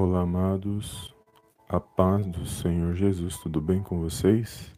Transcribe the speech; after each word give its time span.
Olá, 0.00 0.20
amados, 0.20 1.12
a 1.68 1.80
paz 1.80 2.24
do 2.24 2.46
Senhor 2.46 2.94
Jesus, 2.94 3.36
tudo 3.38 3.60
bem 3.60 3.82
com 3.82 3.98
vocês? 3.98 4.72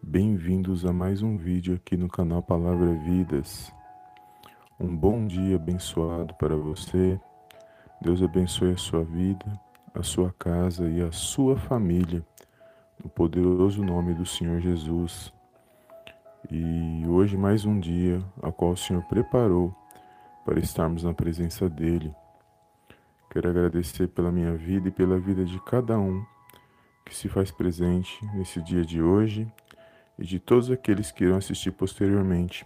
Bem-vindos 0.00 0.86
a 0.86 0.92
mais 0.92 1.20
um 1.20 1.36
vídeo 1.36 1.74
aqui 1.74 1.96
no 1.96 2.08
canal 2.08 2.40
Palavra 2.40 2.94
Vidas. 2.94 3.72
Um 4.78 4.96
bom 4.96 5.26
dia 5.26 5.56
abençoado 5.56 6.32
para 6.34 6.54
você. 6.54 7.20
Deus 8.00 8.22
abençoe 8.22 8.70
a 8.70 8.76
sua 8.76 9.02
vida, 9.02 9.60
a 9.92 10.04
sua 10.04 10.32
casa 10.38 10.88
e 10.88 11.02
a 11.02 11.10
sua 11.10 11.56
família, 11.56 12.24
no 13.02 13.10
poderoso 13.10 13.82
nome 13.82 14.14
do 14.14 14.24
Senhor 14.24 14.60
Jesus. 14.60 15.32
E 16.48 17.04
hoje 17.08 17.36
mais 17.36 17.64
um 17.64 17.80
dia 17.80 18.22
a 18.40 18.52
qual 18.52 18.70
o 18.70 18.76
Senhor 18.76 19.02
preparou 19.06 19.74
para 20.44 20.60
estarmos 20.60 21.02
na 21.02 21.12
presença 21.12 21.68
dele 21.68 22.14
Quero 23.34 23.50
agradecer 23.50 24.06
pela 24.06 24.30
minha 24.30 24.54
vida 24.54 24.86
e 24.86 24.92
pela 24.92 25.18
vida 25.18 25.44
de 25.44 25.60
cada 25.62 25.98
um 25.98 26.24
que 27.04 27.12
se 27.12 27.28
faz 27.28 27.50
presente 27.50 28.24
nesse 28.32 28.62
dia 28.62 28.84
de 28.84 29.02
hoje 29.02 29.52
e 30.16 30.24
de 30.24 30.38
todos 30.38 30.70
aqueles 30.70 31.10
que 31.10 31.24
irão 31.24 31.36
assistir 31.36 31.72
posteriormente 31.72 32.64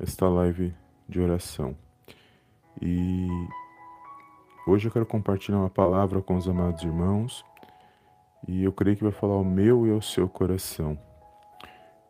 esta 0.00 0.26
live 0.26 0.74
de 1.06 1.20
oração. 1.20 1.76
E 2.80 3.28
hoje 4.66 4.88
eu 4.88 4.90
quero 4.90 5.04
compartilhar 5.04 5.58
uma 5.58 5.68
palavra 5.68 6.22
com 6.22 6.34
os 6.34 6.48
amados 6.48 6.82
irmãos 6.82 7.44
e 8.48 8.64
eu 8.64 8.72
creio 8.72 8.96
que 8.96 9.04
vai 9.04 9.12
falar 9.12 9.34
ao 9.34 9.44
meu 9.44 9.86
e 9.86 9.90
ao 9.90 10.00
seu 10.00 10.26
coração. 10.26 10.98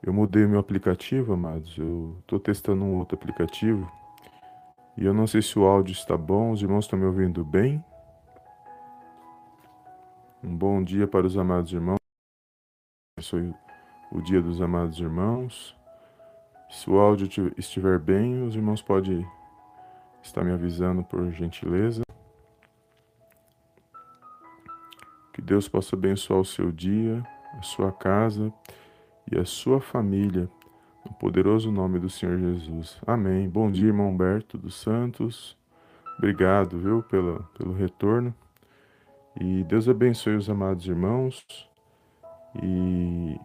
Eu 0.00 0.12
mudei 0.12 0.46
meu 0.46 0.60
aplicativo, 0.60 1.32
amados. 1.32 1.76
Eu 1.76 2.18
estou 2.20 2.38
testando 2.38 2.84
um 2.84 2.98
outro 2.98 3.18
aplicativo 3.18 3.90
e 4.96 5.04
eu 5.04 5.12
não 5.12 5.26
sei 5.26 5.42
se 5.42 5.58
o 5.58 5.64
áudio 5.64 5.92
está 5.92 6.16
bom, 6.16 6.52
os 6.52 6.62
irmãos 6.62 6.84
estão 6.84 6.98
me 6.98 7.04
ouvindo 7.04 7.44
bem? 7.44 7.84
Um 10.42 10.56
bom 10.56 10.82
dia 10.82 11.08
para 11.08 11.26
os 11.26 11.36
amados 11.36 11.72
irmãos. 11.72 11.98
Abençoe 13.16 13.52
o 14.12 14.20
dia 14.20 14.40
dos 14.40 14.60
amados 14.60 15.00
irmãos. 15.00 15.76
Se 16.70 16.88
o 16.88 16.98
áudio 16.98 17.52
estiver 17.56 17.98
bem, 17.98 18.44
os 18.44 18.54
irmãos 18.54 18.82
podem 18.82 19.26
estar 20.22 20.44
me 20.44 20.52
avisando 20.52 21.02
por 21.02 21.30
gentileza. 21.32 22.02
Que 25.32 25.42
Deus 25.42 25.68
possa 25.68 25.96
abençoar 25.96 26.40
o 26.40 26.44
seu 26.44 26.70
dia, 26.70 27.20
a 27.58 27.62
sua 27.62 27.90
casa 27.90 28.52
e 29.30 29.36
a 29.36 29.44
sua 29.44 29.80
família 29.80 30.48
no 31.04 31.12
poderoso 31.14 31.70
nome 31.70 31.98
do 31.98 32.08
Senhor 32.08 32.38
Jesus. 32.38 32.98
Amém. 33.06 33.48
Bom 33.48 33.70
dia, 33.70 33.88
irmão 33.88 34.08
Humberto 34.08 34.56
dos 34.56 34.74
Santos. 34.74 35.56
Obrigado, 36.16 36.78
viu, 36.78 37.02
pelo, 37.02 37.44
pelo 37.58 37.74
retorno. 37.74 38.34
E 39.38 39.64
Deus 39.64 39.88
abençoe 39.88 40.36
os 40.36 40.48
amados 40.48 40.86
irmãos. 40.86 41.44
E 42.62 43.38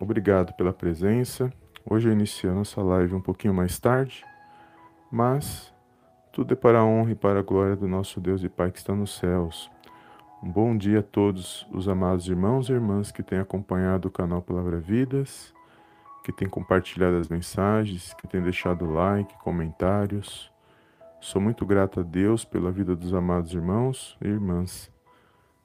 obrigado 0.00 0.52
pela 0.54 0.72
presença. 0.72 1.52
Hoje 1.88 2.08
eu 2.08 2.12
iniciei 2.12 2.50
a 2.50 2.54
nossa 2.54 2.82
live 2.82 3.14
um 3.14 3.20
pouquinho 3.20 3.54
mais 3.54 3.78
tarde, 3.78 4.22
mas 5.10 5.72
tudo 6.32 6.52
é 6.52 6.56
para 6.56 6.80
a 6.80 6.84
honra 6.84 7.12
e 7.12 7.14
para 7.14 7.40
a 7.40 7.42
glória 7.42 7.76
do 7.76 7.88
nosso 7.88 8.20
Deus 8.20 8.42
e 8.42 8.48
Pai 8.48 8.70
que 8.70 8.78
está 8.78 8.94
nos 8.94 9.16
céus. 9.16 9.70
Um 10.42 10.50
bom 10.50 10.76
dia 10.76 11.00
a 11.00 11.02
todos 11.02 11.66
os 11.72 11.88
amados 11.88 12.28
irmãos 12.28 12.68
e 12.68 12.72
irmãs 12.72 13.10
que 13.10 13.22
têm 13.22 13.38
acompanhado 13.38 14.08
o 14.08 14.10
canal 14.10 14.42
Palavra 14.42 14.78
Vidas 14.78 15.56
que 16.24 16.32
tem 16.32 16.48
compartilhado 16.48 17.16
as 17.16 17.28
mensagens, 17.28 18.14
que 18.14 18.26
tem 18.26 18.42
deixado 18.42 18.90
like, 18.90 19.36
comentários. 19.38 20.52
Sou 21.20 21.40
muito 21.40 21.66
grato 21.66 22.00
a 22.00 22.02
Deus 22.02 22.44
pela 22.44 22.70
vida 22.70 22.94
dos 22.94 23.14
amados 23.14 23.52
irmãos 23.52 24.16
e 24.22 24.28
irmãs. 24.28 24.90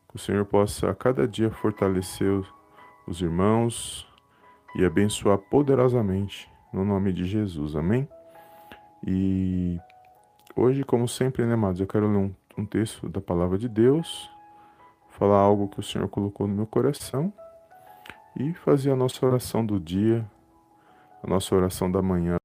Que 0.10 0.16
o 0.16 0.20
Senhor 0.20 0.46
possa 0.46 0.90
a 0.90 0.96
cada 0.96 1.28
dia 1.28 1.52
fortalecer 1.52 2.44
os 3.08 3.22
irmãos 3.22 4.08
e 4.76 4.86
abençoar 4.86 5.38
poderosamente 5.38 6.50
no 6.72 6.84
nome 6.84 7.14
de 7.14 7.26
Jesus. 7.26 7.76
Amém? 7.76 8.08
E 9.06 9.80
hoje, 10.56 10.84
como 10.84 11.08
sempre, 11.08 11.46
né, 11.46 11.54
amados, 11.54 11.80
eu 11.80 11.88
quero 11.88 12.08
ler 12.08 12.18
um, 12.18 12.34
um 12.58 12.66
texto 12.66 13.10
da 13.10 13.22
palavra 13.22 13.58
de 13.58 13.68
Deus, 13.68 14.30
falar 15.10 15.38
algo 15.38 15.68
que 15.68 15.80
o 15.80 15.84
Senhor 15.84 16.08
colocou 16.08 16.48
no 16.48 16.56
meu 16.56 16.66
coração 16.66 17.32
e 18.40 18.54
fazer 18.54 18.92
a 18.92 18.96
nossa 18.96 19.24
oração 19.26 19.66
do 19.66 19.80
dia, 19.80 20.26
a 21.24 21.28
nossa 21.28 21.56
oração 21.56 21.90
da 21.90 22.02
manhã. 22.02 22.36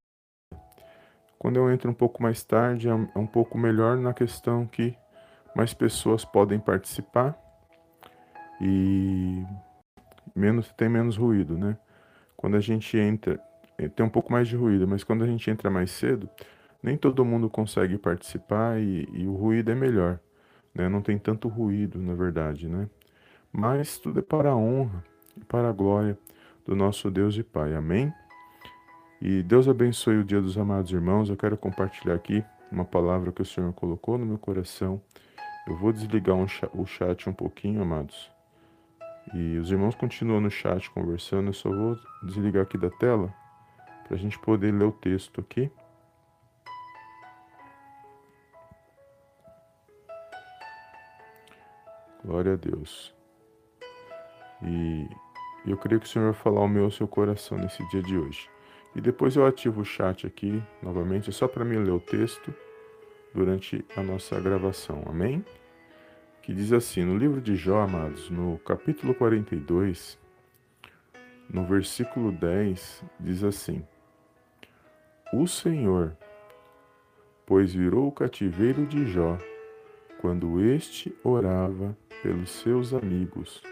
Quando 1.38 1.56
eu 1.56 1.70
entro 1.70 1.90
um 1.90 1.94
pouco 1.94 2.22
mais 2.22 2.44
tarde, 2.44 2.88
é, 2.88 2.92
é 2.92 3.18
um 3.18 3.26
pouco 3.26 3.58
melhor 3.58 3.96
na 3.96 4.14
questão 4.14 4.66
que 4.66 4.96
mais 5.54 5.74
pessoas 5.74 6.24
podem 6.24 6.60
participar 6.60 7.36
e 8.60 9.44
menos 10.34 10.72
tem 10.72 10.88
menos 10.88 11.16
ruído, 11.16 11.58
né? 11.58 11.76
Quando 12.36 12.56
a 12.56 12.60
gente 12.60 12.96
entra, 12.96 13.40
é, 13.76 13.88
tem 13.88 14.06
um 14.06 14.10
pouco 14.10 14.30
mais 14.30 14.46
de 14.46 14.56
ruído, 14.56 14.86
mas 14.86 15.02
quando 15.02 15.24
a 15.24 15.26
gente 15.26 15.50
entra 15.50 15.68
mais 15.68 15.90
cedo, 15.90 16.28
nem 16.82 16.96
todo 16.96 17.24
mundo 17.24 17.50
consegue 17.50 17.98
participar 17.98 18.80
e, 18.80 19.08
e 19.12 19.26
o 19.26 19.34
ruído 19.34 19.70
é 19.70 19.74
melhor, 19.74 20.20
né? 20.72 20.88
Não 20.88 21.02
tem 21.02 21.18
tanto 21.18 21.48
ruído, 21.48 22.00
na 22.00 22.14
verdade, 22.14 22.68
né? 22.68 22.88
Mas 23.52 23.98
tudo 23.98 24.20
é 24.20 24.22
para 24.22 24.50
a 24.50 24.56
honra 24.56 25.04
e 25.36 25.44
para 25.44 25.68
a 25.68 25.72
glória 25.72 26.16
do 26.64 26.76
nosso 26.76 27.10
Deus 27.10 27.36
e 27.36 27.42
Pai. 27.42 27.74
Amém? 27.74 28.12
E 29.20 29.42
Deus 29.42 29.68
abençoe 29.68 30.18
o 30.18 30.24
dia 30.24 30.40
dos 30.40 30.56
amados 30.56 30.92
irmãos. 30.92 31.28
Eu 31.28 31.36
quero 31.36 31.56
compartilhar 31.56 32.14
aqui 32.14 32.44
uma 32.70 32.84
palavra 32.84 33.32
que 33.32 33.42
o 33.42 33.44
Senhor 33.44 33.72
colocou 33.72 34.16
no 34.16 34.24
meu 34.24 34.38
coração. 34.38 35.02
Eu 35.66 35.76
vou 35.76 35.92
desligar 35.92 36.36
um 36.36 36.46
o 36.72 36.86
chat 36.86 37.28
um 37.28 37.32
pouquinho, 37.32 37.82
amados. 37.82 38.30
E 39.34 39.58
os 39.58 39.70
irmãos 39.72 39.96
continuam 39.96 40.40
no 40.40 40.50
chat 40.50 40.88
conversando. 40.90 41.48
Eu 41.48 41.52
só 41.52 41.68
vou 41.68 41.98
desligar 42.22 42.62
aqui 42.62 42.78
da 42.78 42.90
tela 42.90 43.34
para 44.06 44.14
a 44.16 44.18
gente 44.18 44.38
poder 44.38 44.72
ler 44.72 44.84
o 44.84 44.92
texto 44.92 45.40
aqui. 45.40 45.70
Glória 52.24 52.52
a 52.52 52.56
Deus. 52.56 53.14
E 54.62 55.08
eu 55.66 55.76
creio 55.76 56.00
que 56.00 56.06
o 56.06 56.08
Senhor 56.08 56.32
vai 56.32 56.40
falar 56.40 56.60
ao 56.60 56.68
meu 56.68 56.84
ao 56.84 56.90
seu 56.90 57.08
coração 57.08 57.58
nesse 57.58 57.86
dia 57.88 58.02
de 58.02 58.16
hoje. 58.16 58.48
E 58.94 59.00
depois 59.00 59.36
eu 59.36 59.46
ativo 59.46 59.82
o 59.82 59.84
chat 59.84 60.26
aqui 60.26 60.62
novamente, 60.82 61.32
só 61.32 61.46
para 61.46 61.64
mim 61.64 61.76
ler 61.76 61.92
o 61.92 62.00
texto 62.00 62.52
durante 63.34 63.84
a 63.96 64.02
nossa 64.02 64.40
gravação. 64.40 65.02
Amém? 65.06 65.44
Que 66.42 66.52
diz 66.52 66.72
assim, 66.72 67.04
no 67.04 67.16
livro 67.16 67.40
de 67.40 67.54
Jó, 67.54 67.80
amados, 67.80 68.30
no 68.30 68.58
capítulo 68.64 69.14
42, 69.14 70.18
no 71.48 71.64
versículo 71.64 72.32
10, 72.32 73.04
diz 73.20 73.44
assim: 73.44 73.84
O 75.32 75.46
Senhor, 75.46 76.16
pois 77.46 77.74
virou 77.74 78.08
o 78.08 78.12
cativeiro 78.12 78.86
de 78.86 79.06
Jó, 79.06 79.38
quando 80.20 80.60
este 80.60 81.14
orava 81.22 81.96
pelos 82.22 82.50
seus 82.50 82.92
amigos, 82.92 83.62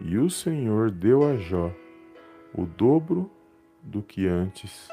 e 0.00 0.18
o 0.18 0.28
Senhor 0.30 0.90
deu 0.90 1.28
a 1.28 1.36
Jó 1.36 1.72
o 2.54 2.64
dobro 2.64 3.30
do 3.82 4.02
que 4.02 4.26
antes 4.26 4.88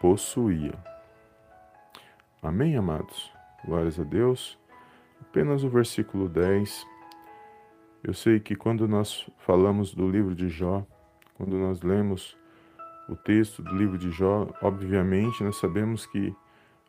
possuía. 0.00 0.72
Amém, 2.42 2.76
amados? 2.76 3.32
Glórias 3.64 3.98
a 4.00 4.04
Deus. 4.04 4.58
Apenas 5.20 5.62
o 5.62 5.68
versículo 5.68 6.28
10. 6.28 6.86
Eu 8.02 8.14
sei 8.14 8.40
que 8.40 8.56
quando 8.56 8.88
nós 8.88 9.28
falamos 9.38 9.94
do 9.94 10.08
livro 10.08 10.34
de 10.34 10.48
Jó, 10.48 10.86
quando 11.34 11.56
nós 11.58 11.82
lemos 11.82 12.36
o 13.08 13.16
texto 13.16 13.62
do 13.62 13.74
livro 13.74 13.98
de 13.98 14.10
Jó, 14.10 14.48
obviamente 14.62 15.42
nós 15.42 15.56
sabemos 15.56 16.06
que 16.06 16.34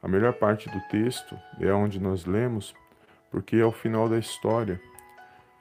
a 0.01 0.07
melhor 0.07 0.33
parte 0.33 0.69
do 0.69 0.79
texto 0.89 1.37
é 1.59 1.71
onde 1.73 1.99
nós 1.99 2.25
lemos, 2.25 2.73
porque 3.29 3.57
é 3.57 3.65
o 3.65 3.71
final 3.71 4.07
da 4.07 4.17
história, 4.17 4.81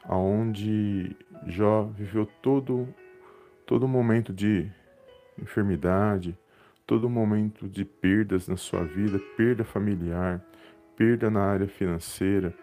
aonde 0.04 1.16
Jó 1.46 1.84
viveu 1.84 2.26
todo 2.40 2.88
todo 3.66 3.86
momento 3.86 4.32
de 4.32 4.68
enfermidade, 5.40 6.36
todo 6.86 7.08
momento 7.08 7.68
de 7.68 7.84
perdas 7.84 8.48
na 8.48 8.56
sua 8.56 8.84
vida, 8.84 9.18
perda 9.36 9.64
familiar, 9.64 10.44
perda 10.96 11.30
na 11.30 11.42
área 11.42 11.68
financeira. 11.68 12.54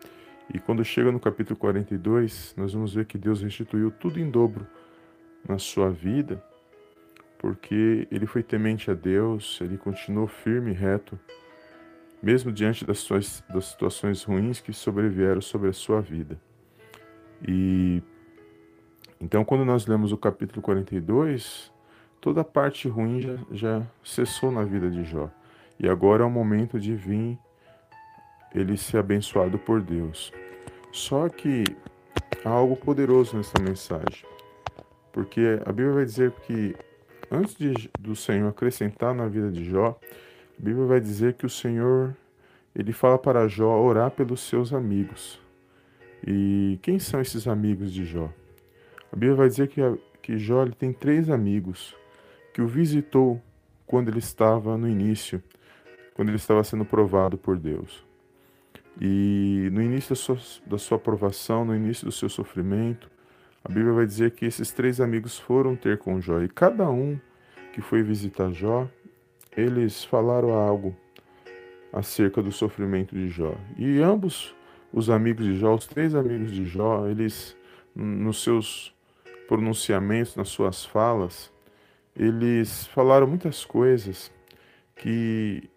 E 0.54 0.60
quando 0.60 0.84
chega 0.84 1.12
no 1.12 1.20
capítulo 1.20 1.58
42, 1.58 2.54
nós 2.58 2.74
vamos 2.74 2.94
ver 2.94 3.06
que 3.06 3.18
Deus 3.18 3.42
restituiu 3.42 3.92
tudo 3.92 4.20
em 4.20 4.30
dobro 4.30 4.66
na 5.48 5.58
sua 5.58 5.90
vida, 5.90 6.44
porque 7.38 8.08
ele 8.12 8.26
foi 8.26 8.44
temente 8.44 8.92
a 8.92 8.94
Deus, 8.94 9.60
ele 9.62 9.78
continuou 9.78 10.28
firme 10.28 10.72
e 10.72 10.74
reto, 10.74 11.20
mesmo 12.22 12.52
diante 12.52 12.84
das, 12.86 13.00
suas, 13.00 13.44
das 13.50 13.66
situações 13.66 14.24
ruins 14.24 14.60
que 14.60 14.74
sobrevieram 14.74 15.42
sobre 15.42 15.70
a 15.70 15.74
sua 15.74 16.02
vida. 16.02 16.40
E 17.48 18.02
então, 19.20 19.44
quando 19.44 19.66
nós 19.66 19.88
lemos 19.88 20.12
o 20.12 20.18
capítulo 20.18 20.62
42, 20.62 21.72
toda 22.22 22.42
a 22.42 22.44
parte 22.44 22.88
ruim 22.88 23.22
já, 23.22 23.38
já 23.52 23.82
cessou 24.04 24.52
na 24.52 24.64
vida 24.64 24.90
de 24.90 25.04
Jó. 25.04 25.30
E 25.80 25.88
agora 25.88 26.24
é 26.24 26.26
o 26.26 26.30
momento 26.30 26.80
de 26.80 26.96
vir 26.96 27.38
ele 28.54 28.78
ser 28.78 28.98
abençoado 28.98 29.58
por 29.60 29.82
Deus. 29.82 30.34
Só 30.92 31.30
que 31.30 31.64
há 32.44 32.50
algo 32.50 32.76
poderoso 32.76 33.38
nessa 33.38 33.62
mensagem, 33.62 34.26
porque 35.12 35.60
a 35.66 35.72
Bíblia 35.72 35.94
vai 35.94 36.06
dizer 36.06 36.32
que 36.32 36.76
antes 37.32 37.56
de, 37.56 37.90
do 38.00 38.16
Senhor 38.16 38.50
acrescentar 38.50 39.14
na 39.14 39.28
vida 39.28 39.52
de 39.52 39.64
Jó, 39.64 40.00
a 40.60 40.64
Bíblia 40.64 40.86
vai 40.86 41.00
dizer 41.00 41.34
que 41.34 41.46
o 41.46 41.50
Senhor 41.50 42.16
ele 42.76 42.92
fala 42.92 43.18
para 43.18 43.48
Jó 43.48 43.80
orar 43.80 44.12
pelos 44.12 44.42
seus 44.42 44.74
amigos. 44.74 45.40
E 46.26 46.80
quem 46.82 46.98
são 46.98 47.22
esses 47.22 47.48
amigos 47.48 47.94
de 47.94 48.06
Jó? 48.06 48.30
A 49.12 49.16
Bíblia 49.16 49.36
vai 49.36 49.48
dizer 49.48 49.68
que, 49.68 49.82
que 50.22 50.38
Jó 50.38 50.66
tem 50.66 50.92
três 50.92 51.30
amigos 51.30 51.96
que 52.58 52.62
o 52.64 52.66
visitou 52.66 53.40
quando 53.86 54.10
ele 54.10 54.18
estava 54.18 54.76
no 54.80 54.90
início, 54.90 55.44
quando 56.16 56.30
ele 56.30 56.38
estava 56.38 56.64
sendo 56.64 56.84
provado 56.84 57.38
por 57.38 57.56
Deus. 57.56 58.04
E 59.00 59.70
no 59.72 59.80
início 59.80 60.10
da 60.10 60.16
sua, 60.16 60.38
da 60.66 60.78
sua 60.80 60.98
provação, 60.98 61.64
no 61.64 61.76
início 61.76 62.04
do 62.04 62.12
seu 62.12 62.28
sofrimento, 62.28 63.12
a 63.64 63.72
Bíblia 63.72 63.94
vai 63.94 64.08
dizer 64.08 64.32
que 64.32 64.44
esses 64.44 64.72
três 64.72 65.00
amigos 65.00 65.38
foram 65.38 65.76
ter 65.76 66.00
com 66.00 66.20
Jó. 66.20 66.42
E 66.42 66.50
cada 66.50 66.90
um 66.90 67.20
que 67.74 67.80
foi 67.80 68.02
visitar 68.02 68.52
Jó, 68.52 68.90
eles 69.56 70.04
falaram 70.04 70.50
algo 70.54 70.98
acerca 71.94 72.42
do 72.42 72.52
sofrimento 72.52 73.14
de 73.14 73.30
Jó. 73.30 73.54
E 73.78 74.02
ambos 74.02 74.56
os 74.92 75.12
amigos 75.12 75.46
de 75.46 75.60
Jó, 75.60 75.76
os 75.76 75.86
três 75.86 76.16
amigos 76.16 76.52
de 76.52 76.66
Jó, 76.66 77.08
eles, 77.08 77.56
nos 77.94 78.42
seus 78.42 78.96
pronunciamentos, 79.48 80.36
nas 80.36 80.50
suas 80.50 80.84
falas, 80.84 81.56
eles 82.18 82.88
falaram 82.88 83.28
muitas 83.28 83.64
coisas 83.64 84.32
que 84.96 85.70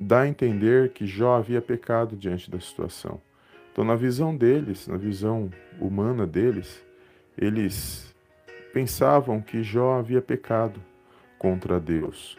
dá 0.00 0.22
a 0.22 0.28
entender 0.28 0.90
que 0.90 1.06
Jó 1.06 1.36
havia 1.36 1.60
pecado 1.60 2.16
diante 2.16 2.50
da 2.50 2.58
situação. 2.58 3.20
Então, 3.70 3.84
na 3.84 3.94
visão 3.94 4.34
deles, 4.34 4.88
na 4.88 4.96
visão 4.96 5.50
humana 5.78 6.26
deles, 6.26 6.82
eles 7.36 8.14
pensavam 8.72 9.42
que 9.42 9.62
Jó 9.62 9.98
havia 9.98 10.22
pecado 10.22 10.80
contra 11.38 11.78
Deus. 11.78 12.38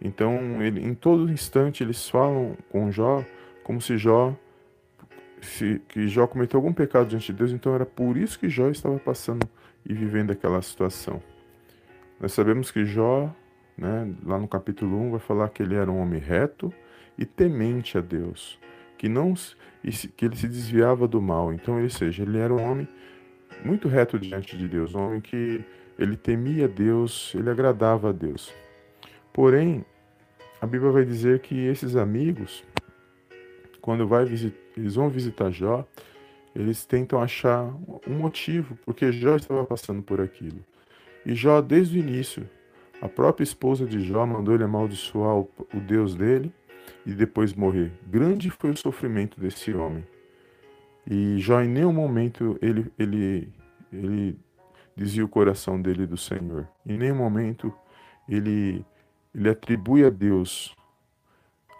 Então, 0.00 0.62
ele, 0.62 0.82
em 0.82 0.94
todo 0.94 1.30
instante, 1.30 1.82
eles 1.82 2.08
falam 2.08 2.56
com 2.70 2.90
Jó 2.90 3.22
como 3.62 3.82
se 3.82 3.98
Jó 3.98 4.34
se, 5.42 5.80
que 5.88 6.08
Jó 6.08 6.26
cometeu 6.26 6.58
algum 6.58 6.72
pecado 6.72 7.08
diante 7.08 7.32
de 7.32 7.38
Deus, 7.38 7.52
então 7.52 7.74
era 7.74 7.84
por 7.84 8.16
isso 8.16 8.38
que 8.38 8.48
Jó 8.48 8.68
estava 8.70 8.98
passando 8.98 9.46
e 9.84 9.92
vivendo 9.92 10.30
aquela 10.30 10.62
situação. 10.62 11.22
Nós 12.22 12.30
sabemos 12.34 12.70
que 12.70 12.84
Jó, 12.84 13.34
né, 13.76 14.14
lá 14.24 14.38
no 14.38 14.46
capítulo 14.46 14.96
1, 14.96 15.10
vai 15.10 15.18
falar 15.18 15.48
que 15.48 15.60
ele 15.60 15.74
era 15.74 15.90
um 15.90 15.98
homem 15.98 16.20
reto 16.20 16.72
e 17.18 17.26
temente 17.26 17.98
a 17.98 18.00
Deus, 18.00 18.60
que 18.96 19.08
não 19.08 19.34
que 20.16 20.24
ele 20.24 20.36
se 20.36 20.46
desviava 20.46 21.08
do 21.08 21.20
mal. 21.20 21.52
Então, 21.52 21.80
ele 21.80 21.90
seja, 21.90 22.22
ele 22.22 22.38
era 22.38 22.54
um 22.54 22.62
homem 22.62 22.86
muito 23.64 23.88
reto 23.88 24.20
diante 24.20 24.56
de 24.56 24.68
Deus, 24.68 24.94
um 24.94 25.00
homem 25.00 25.20
que 25.20 25.64
ele 25.98 26.16
temia 26.16 26.68
Deus, 26.68 27.34
ele 27.34 27.50
agradava 27.50 28.10
a 28.10 28.12
Deus. 28.12 28.54
Porém, 29.32 29.84
a 30.60 30.66
Bíblia 30.66 30.92
vai 30.92 31.04
dizer 31.04 31.40
que 31.40 31.66
esses 31.66 31.96
amigos, 31.96 32.62
quando 33.80 34.06
vai 34.06 34.26
eles 34.76 34.94
vão 34.94 35.08
visitar 35.08 35.50
Jó, 35.50 35.84
eles 36.54 36.84
tentam 36.84 37.20
achar 37.20 37.64
um 38.06 38.14
motivo 38.14 38.78
porque 38.86 39.10
Jó 39.10 39.34
estava 39.34 39.64
passando 39.64 40.04
por 40.04 40.20
aquilo. 40.20 40.64
E 41.24 41.34
Jó, 41.34 41.60
desde 41.60 41.98
o 41.98 42.00
início, 42.00 42.48
a 43.00 43.08
própria 43.08 43.44
esposa 43.44 43.86
de 43.86 44.00
Jó 44.00 44.26
mandou 44.26 44.54
ele 44.54 44.64
amaldiçoar 44.64 45.36
o, 45.36 45.50
o 45.74 45.80
Deus 45.80 46.14
dele 46.14 46.52
e 47.04 47.12
depois 47.12 47.52
morrer. 47.52 47.92
Grande 48.06 48.50
foi 48.50 48.70
o 48.70 48.76
sofrimento 48.76 49.40
desse 49.40 49.72
homem. 49.72 50.04
E 51.08 51.38
Jó 51.38 51.60
em 51.60 51.68
nenhum 51.68 51.92
momento 51.92 52.58
ele, 52.62 52.92
ele, 52.98 53.52
ele 53.92 54.38
dizia 54.96 55.24
o 55.24 55.28
coração 55.28 55.80
dele 55.80 56.06
do 56.06 56.16
Senhor. 56.16 56.68
Em 56.86 56.96
nenhum 56.96 57.16
momento 57.16 57.72
ele, 58.28 58.84
ele 59.34 59.48
atribui 59.48 60.04
a 60.04 60.10
Deus 60.10 60.74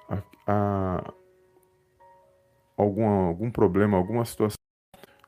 a, 0.09 0.23
a 0.47 1.13
algum, 2.77 3.07
algum 3.07 3.51
problema, 3.51 3.97
alguma 3.97 4.25
situação 4.25 4.57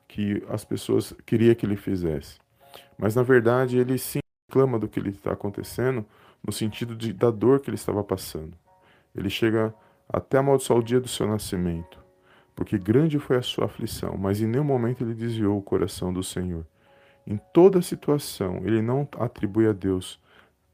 que 0.07 0.43
as 0.49 0.63
pessoas 0.63 1.13
queriam 1.25 1.55
que 1.55 1.65
ele 1.65 1.77
fizesse. 1.77 2.37
Mas 2.97 3.15
na 3.15 3.23
verdade 3.23 3.77
ele 3.77 3.97
sim 3.97 4.19
reclama 4.49 4.79
do 4.79 4.87
que 4.87 4.99
lhe 4.99 5.09
está 5.09 5.33
acontecendo 5.33 6.05
no 6.45 6.53
sentido 6.53 6.95
de, 6.95 7.11
da 7.11 7.31
dor 7.31 7.59
que 7.59 7.69
ele 7.69 7.75
estava 7.75 8.03
passando. 8.03 8.57
Ele 9.15 9.29
chega 9.29 9.73
até 10.07 10.37
amaldiçoar 10.37 10.79
o 10.79 10.83
dia 10.83 10.99
do 10.99 11.07
seu 11.07 11.27
nascimento, 11.27 11.99
porque 12.55 12.77
grande 12.77 13.17
foi 13.19 13.37
a 13.37 13.41
sua 13.41 13.65
aflição, 13.65 14.15
mas 14.17 14.41
em 14.41 14.47
nenhum 14.47 14.63
momento 14.63 15.03
ele 15.03 15.13
desviou 15.13 15.57
o 15.57 15.63
coração 15.63 16.13
do 16.13 16.23
Senhor. 16.23 16.65
Em 17.25 17.37
toda 17.51 17.81
situação, 17.81 18.57
ele 18.63 18.81
não 18.81 19.07
atribui 19.19 19.67
a 19.67 19.73
Deus 19.73 20.19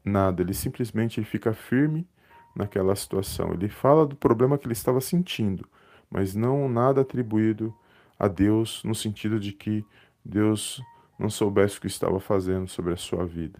nada, 0.04 0.42
ele 0.42 0.52
simplesmente 0.52 1.22
fica 1.24 1.54
firme 1.54 2.06
naquela 2.54 2.94
situação. 2.94 3.52
Ele 3.54 3.68
fala 3.68 4.06
do 4.06 4.14
problema 4.14 4.58
que 4.58 4.66
ele 4.66 4.74
estava 4.74 5.00
sentindo, 5.00 5.66
mas 6.10 6.34
não 6.34 6.68
nada 6.68 7.00
atribuído 7.00 7.74
a 8.18 8.28
Deus 8.28 8.82
no 8.84 8.94
sentido 8.94 9.40
de 9.40 9.52
que 9.52 9.84
Deus 10.24 10.80
não 11.22 11.30
soubesse 11.30 11.78
o 11.78 11.80
que 11.80 11.86
estava 11.86 12.18
fazendo 12.20 12.68
sobre 12.68 12.92
a 12.92 12.96
sua 12.96 13.24
vida. 13.24 13.58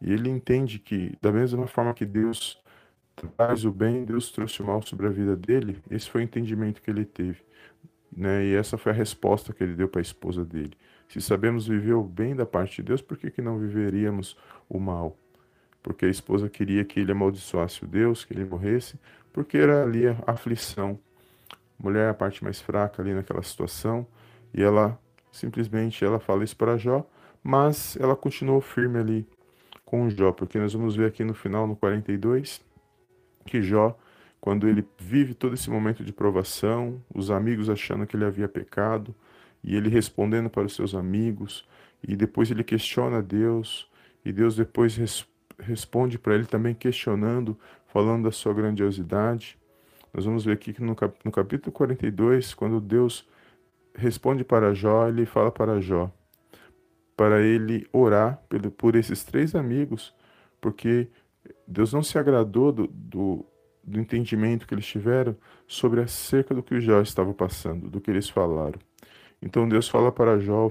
E 0.00 0.12
ele 0.12 0.28
entende 0.28 0.78
que, 0.78 1.16
da 1.20 1.30
mesma 1.30 1.66
forma 1.66 1.94
que 1.94 2.04
Deus 2.04 2.62
traz 3.36 3.64
o 3.64 3.70
bem, 3.70 4.04
Deus 4.04 4.30
trouxe 4.32 4.62
o 4.62 4.66
mal 4.66 4.82
sobre 4.82 5.06
a 5.06 5.10
vida 5.10 5.36
dele, 5.36 5.80
esse 5.90 6.10
foi 6.10 6.22
o 6.22 6.24
entendimento 6.24 6.82
que 6.82 6.90
ele 6.90 7.04
teve. 7.04 7.42
Né? 8.14 8.46
E 8.46 8.54
essa 8.54 8.76
foi 8.76 8.92
a 8.92 8.94
resposta 8.94 9.52
que 9.52 9.62
ele 9.62 9.74
deu 9.74 9.88
para 9.88 10.00
a 10.00 10.02
esposa 10.02 10.44
dele. 10.44 10.76
Se 11.08 11.20
sabemos 11.20 11.66
viver 11.66 11.94
o 11.94 12.02
bem 12.02 12.34
da 12.34 12.46
parte 12.46 12.76
de 12.76 12.84
Deus, 12.84 13.02
por 13.02 13.16
que, 13.16 13.30
que 13.30 13.42
não 13.42 13.58
viveríamos 13.58 14.36
o 14.68 14.78
mal? 14.80 15.16
Porque 15.82 16.06
a 16.06 16.08
esposa 16.08 16.48
queria 16.48 16.84
que 16.84 17.00
ele 17.00 17.12
amaldiçoasse 17.12 17.84
o 17.84 17.86
Deus, 17.86 18.24
que 18.24 18.32
ele 18.32 18.44
morresse, 18.44 18.98
porque 19.32 19.58
era 19.58 19.82
ali 19.82 20.08
a 20.08 20.16
aflição. 20.26 20.98
Mulher 21.78 22.06
é 22.06 22.10
a 22.10 22.14
parte 22.14 22.42
mais 22.42 22.60
fraca 22.60 23.02
ali 23.02 23.12
naquela 23.12 23.42
situação, 23.42 24.06
e 24.52 24.62
ela 24.62 24.98
simplesmente 25.34 26.04
ela 26.04 26.20
fala 26.20 26.44
isso 26.44 26.56
para 26.56 26.78
Jó, 26.78 27.04
mas 27.42 27.96
ela 28.00 28.14
continuou 28.16 28.60
firme 28.60 28.98
ali 28.98 29.26
com 29.84 30.08
Jó, 30.08 30.32
porque 30.32 30.58
nós 30.58 30.72
vamos 30.72 30.96
ver 30.96 31.06
aqui 31.06 31.24
no 31.24 31.34
final, 31.34 31.66
no 31.66 31.76
42, 31.76 32.62
que 33.44 33.60
Jó, 33.60 33.98
quando 34.40 34.68
ele 34.68 34.86
vive 34.98 35.34
todo 35.34 35.54
esse 35.54 35.68
momento 35.68 36.04
de 36.04 36.12
provação, 36.12 37.02
os 37.12 37.30
amigos 37.30 37.68
achando 37.68 38.06
que 38.06 38.16
ele 38.16 38.24
havia 38.24 38.48
pecado, 38.48 39.14
e 39.62 39.74
ele 39.74 39.88
respondendo 39.88 40.48
para 40.48 40.64
os 40.64 40.74
seus 40.74 40.94
amigos, 40.94 41.66
e 42.06 42.14
depois 42.14 42.50
ele 42.50 42.62
questiona 42.62 43.22
Deus, 43.22 43.88
e 44.24 44.32
Deus 44.32 44.56
depois 44.56 44.96
res, 44.96 45.26
responde 45.58 46.18
para 46.18 46.34
ele 46.34 46.46
também 46.46 46.74
questionando, 46.74 47.58
falando 47.86 48.24
da 48.24 48.30
sua 48.30 48.54
grandiosidade. 48.54 49.58
Nós 50.12 50.24
vamos 50.24 50.44
ver 50.44 50.52
aqui 50.52 50.72
que 50.72 50.82
no, 50.82 50.94
cap, 50.94 51.16
no 51.24 51.32
capítulo 51.32 51.72
42, 51.72 52.54
quando 52.54 52.80
Deus 52.80 53.26
responde 53.94 54.44
para 54.44 54.74
Jó, 54.74 55.08
ele 55.08 55.24
fala 55.24 55.50
para 55.50 55.80
Jó, 55.80 56.10
para 57.16 57.42
ele 57.42 57.86
orar 57.92 58.42
por 58.76 58.96
esses 58.96 59.24
três 59.24 59.54
amigos, 59.54 60.14
porque 60.60 61.08
Deus 61.66 61.92
não 61.92 62.02
se 62.02 62.18
agradou 62.18 62.72
do, 62.72 62.86
do, 62.88 63.46
do 63.82 64.00
entendimento 64.00 64.66
que 64.66 64.74
eles 64.74 64.86
tiveram 64.86 65.36
sobre 65.66 66.00
acerca 66.00 66.54
do 66.54 66.62
que 66.62 66.74
o 66.74 66.80
Jó 66.80 67.00
estava 67.00 67.32
passando, 67.32 67.88
do 67.88 68.00
que 68.00 68.10
eles 68.10 68.28
falaram. 68.28 68.78
Então 69.40 69.68
Deus 69.68 69.88
fala 69.88 70.10
para 70.10 70.38
Jó 70.38 70.70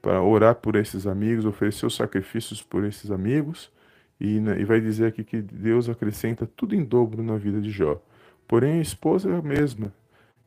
para 0.00 0.22
orar 0.22 0.54
por 0.54 0.76
esses 0.76 1.06
amigos, 1.06 1.44
oferecer 1.44 1.86
os 1.86 1.96
sacrifícios 1.96 2.62
por 2.62 2.84
esses 2.84 3.10
amigos, 3.10 3.70
e, 4.18 4.40
né, 4.40 4.60
e 4.60 4.64
vai 4.64 4.80
dizer 4.80 5.06
aqui 5.06 5.24
que 5.24 5.40
Deus 5.40 5.88
acrescenta 5.88 6.46
tudo 6.46 6.74
em 6.74 6.84
dobro 6.84 7.22
na 7.22 7.36
vida 7.36 7.60
de 7.60 7.70
Jó. 7.70 8.00
Porém, 8.46 8.78
a 8.78 8.82
esposa 8.82 9.30
é 9.30 9.36
a 9.36 9.42
mesma, 9.42 9.92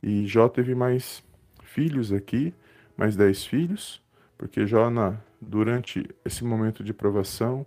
e 0.02 0.26
Jó 0.26 0.48
teve 0.48 0.76
mais 0.76 1.24
filhos 1.74 2.14
aqui, 2.14 2.54
mais 2.96 3.16
dez 3.16 3.44
filhos, 3.44 4.02
porque 4.38 4.68
Jó, 4.68 4.92
na, 4.92 5.20
durante 5.42 6.08
esse 6.24 6.44
momento 6.44 6.84
de 6.84 6.94
provação, 6.94 7.66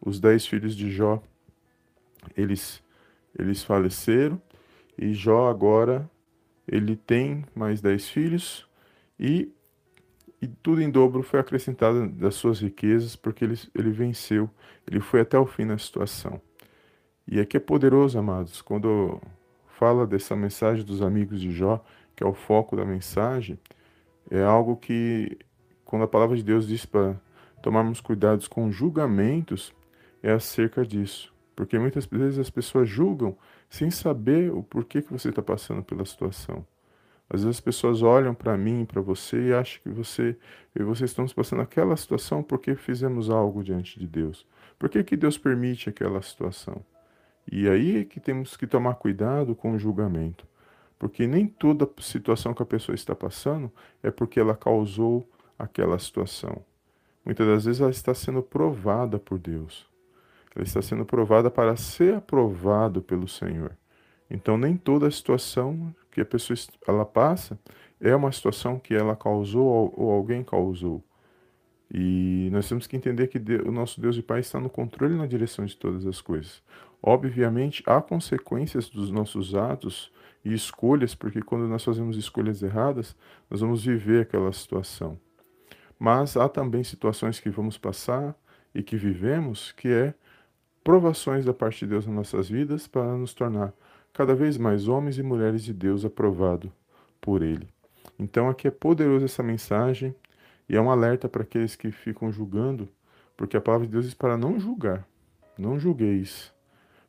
os 0.00 0.20
dez 0.20 0.46
filhos 0.46 0.76
de 0.76 0.88
Jó 0.90 1.20
eles, 2.36 2.82
eles 3.36 3.64
faleceram 3.64 4.40
e 4.96 5.12
Jó 5.12 5.48
agora 5.48 6.08
ele 6.66 6.94
tem 6.94 7.44
mais 7.52 7.80
dez 7.80 8.08
filhos 8.08 8.68
e, 9.18 9.50
e 10.40 10.46
tudo 10.46 10.80
em 10.80 10.90
dobro 10.90 11.22
foi 11.22 11.40
acrescentado 11.40 12.08
das 12.08 12.36
suas 12.36 12.60
riquezas 12.60 13.16
porque 13.16 13.44
ele, 13.44 13.58
ele 13.74 13.90
venceu, 13.90 14.48
ele 14.88 15.00
foi 15.00 15.22
até 15.22 15.36
o 15.36 15.46
fim 15.46 15.64
na 15.64 15.76
situação. 15.76 16.40
E 17.26 17.40
aqui 17.40 17.56
é 17.56 17.60
poderoso, 17.60 18.16
amados, 18.16 18.62
quando 18.62 19.20
fala 19.66 20.06
dessa 20.06 20.36
mensagem 20.36 20.84
dos 20.84 21.02
amigos 21.02 21.40
de 21.40 21.50
Jó, 21.50 21.84
que 22.20 22.24
é 22.24 22.26
o 22.26 22.34
foco 22.34 22.76
da 22.76 22.84
mensagem, 22.84 23.58
é 24.30 24.42
algo 24.42 24.76
que, 24.76 25.38
quando 25.86 26.02
a 26.02 26.06
palavra 26.06 26.36
de 26.36 26.42
Deus 26.42 26.68
diz 26.68 26.84
para 26.84 27.18
tomarmos 27.62 27.98
cuidados 27.98 28.46
com 28.46 28.70
julgamentos, 28.70 29.74
é 30.22 30.30
acerca 30.30 30.84
disso. 30.84 31.32
Porque 31.56 31.78
muitas 31.78 32.04
vezes 32.04 32.38
as 32.38 32.50
pessoas 32.50 32.90
julgam 32.90 33.34
sem 33.70 33.90
saber 33.90 34.52
o 34.52 34.62
porquê 34.62 35.00
que 35.00 35.10
você 35.10 35.30
está 35.30 35.40
passando 35.40 35.82
pela 35.82 36.04
situação. 36.04 36.62
Às 37.26 37.42
vezes 37.42 37.56
as 37.56 37.60
pessoas 37.62 38.02
olham 38.02 38.34
para 38.34 38.54
mim, 38.54 38.84
para 38.84 39.00
você 39.00 39.48
e 39.48 39.54
acham 39.54 39.80
que 39.82 39.88
você 39.88 40.36
e 40.78 40.82
você 40.82 41.06
estamos 41.06 41.32
passando 41.32 41.62
aquela 41.62 41.96
situação 41.96 42.42
porque 42.42 42.74
fizemos 42.74 43.30
algo 43.30 43.64
diante 43.64 43.98
de 43.98 44.06
Deus. 44.06 44.46
Por 44.78 44.90
que, 44.90 45.02
que 45.02 45.16
Deus 45.16 45.38
permite 45.38 45.88
aquela 45.88 46.20
situação? 46.20 46.84
E 47.50 47.66
aí 47.66 48.00
é 48.00 48.04
que 48.04 48.20
temos 48.20 48.58
que 48.58 48.66
tomar 48.66 48.96
cuidado 48.96 49.54
com 49.54 49.72
o 49.72 49.78
julgamento. 49.78 50.50
Porque 51.00 51.26
nem 51.26 51.46
toda 51.46 51.88
situação 51.98 52.52
que 52.52 52.62
a 52.62 52.66
pessoa 52.66 52.94
está 52.94 53.14
passando 53.14 53.72
é 54.02 54.10
porque 54.10 54.38
ela 54.38 54.54
causou 54.54 55.26
aquela 55.58 55.98
situação. 55.98 56.62
Muitas 57.24 57.46
das 57.46 57.64
vezes 57.64 57.80
ela 57.80 57.90
está 57.90 58.12
sendo 58.12 58.42
provada 58.42 59.18
por 59.18 59.38
Deus. 59.38 59.88
Ela 60.54 60.62
está 60.62 60.82
sendo 60.82 61.06
provada 61.06 61.50
para 61.50 61.74
ser 61.74 62.14
aprovado 62.16 63.00
pelo 63.00 63.26
Senhor. 63.26 63.74
Então 64.30 64.58
nem 64.58 64.76
toda 64.76 65.10
situação 65.10 65.94
que 66.10 66.20
a 66.20 66.24
pessoa 66.24 66.54
ela 66.86 67.06
passa 67.06 67.58
é 67.98 68.14
uma 68.14 68.30
situação 68.30 68.78
que 68.78 68.94
ela 68.94 69.16
causou 69.16 69.94
ou 69.96 70.10
alguém 70.10 70.44
causou. 70.44 71.02
E 71.92 72.48
nós 72.52 72.68
temos 72.68 72.86
que 72.86 72.96
entender 72.96 73.26
que 73.26 73.38
o 73.66 73.72
nosso 73.72 74.00
Deus 74.00 74.16
e 74.16 74.22
Pai 74.22 74.40
está 74.40 74.60
no 74.60 74.70
controle 74.70 75.14
e 75.14 75.18
na 75.18 75.26
direção 75.26 75.64
de 75.64 75.76
todas 75.76 76.06
as 76.06 76.20
coisas. 76.20 76.62
Obviamente, 77.02 77.82
há 77.86 78.00
consequências 78.00 78.88
dos 78.88 79.10
nossos 79.10 79.54
atos 79.54 80.12
e 80.44 80.52
escolhas, 80.52 81.14
porque 81.14 81.42
quando 81.42 81.66
nós 81.66 81.82
fazemos 81.82 82.16
escolhas 82.16 82.62
erradas, 82.62 83.16
nós 83.50 83.60
vamos 83.60 83.84
viver 83.84 84.22
aquela 84.22 84.52
situação. 84.52 85.18
Mas 85.98 86.36
há 86.36 86.48
também 86.48 86.84
situações 86.84 87.40
que 87.40 87.50
vamos 87.50 87.76
passar 87.76 88.34
e 88.74 88.82
que 88.82 88.96
vivemos, 88.96 89.72
que 89.72 89.88
é 89.88 90.14
provações 90.84 91.44
da 91.44 91.52
parte 91.52 91.80
de 91.80 91.88
Deus 91.88 92.06
nas 92.06 92.14
nossas 92.14 92.48
vidas 92.48 92.86
para 92.86 93.16
nos 93.16 93.34
tornar 93.34 93.72
cada 94.12 94.34
vez 94.34 94.56
mais 94.56 94.88
homens 94.88 95.18
e 95.18 95.22
mulheres 95.22 95.62
de 95.62 95.72
Deus 95.72 96.04
aprovado 96.04 96.72
por 97.20 97.42
Ele. 97.42 97.68
Então 98.18 98.48
aqui 98.48 98.68
é 98.68 98.70
poderosa 98.70 99.24
essa 99.24 99.42
mensagem 99.42 100.14
e 100.70 100.76
é 100.76 100.80
um 100.80 100.88
alerta 100.88 101.28
para 101.28 101.42
aqueles 101.42 101.74
que 101.74 101.90
ficam 101.90 102.30
julgando, 102.30 102.88
porque 103.36 103.56
a 103.56 103.60
palavra 103.60 103.88
de 103.88 103.92
Deus 103.92 104.04
diz 104.04 104.14
para 104.14 104.36
não 104.36 104.60
julgar, 104.60 105.04
não 105.58 105.80
julgueis, 105.80 106.54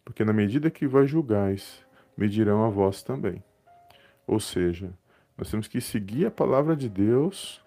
porque 0.04 0.26
na 0.26 0.34
medida 0.34 0.72
que 0.72 0.88
vai 0.88 1.06
julgais, 1.06 1.86
medirão 2.18 2.66
a 2.66 2.70
vós 2.70 3.04
também. 3.04 3.44
Ou 4.26 4.40
seja, 4.40 4.92
nós 5.38 5.52
temos 5.52 5.68
que 5.68 5.80
seguir 5.80 6.26
a 6.26 6.32
palavra 6.32 6.76
de 6.76 6.90
Deus, 6.90 7.64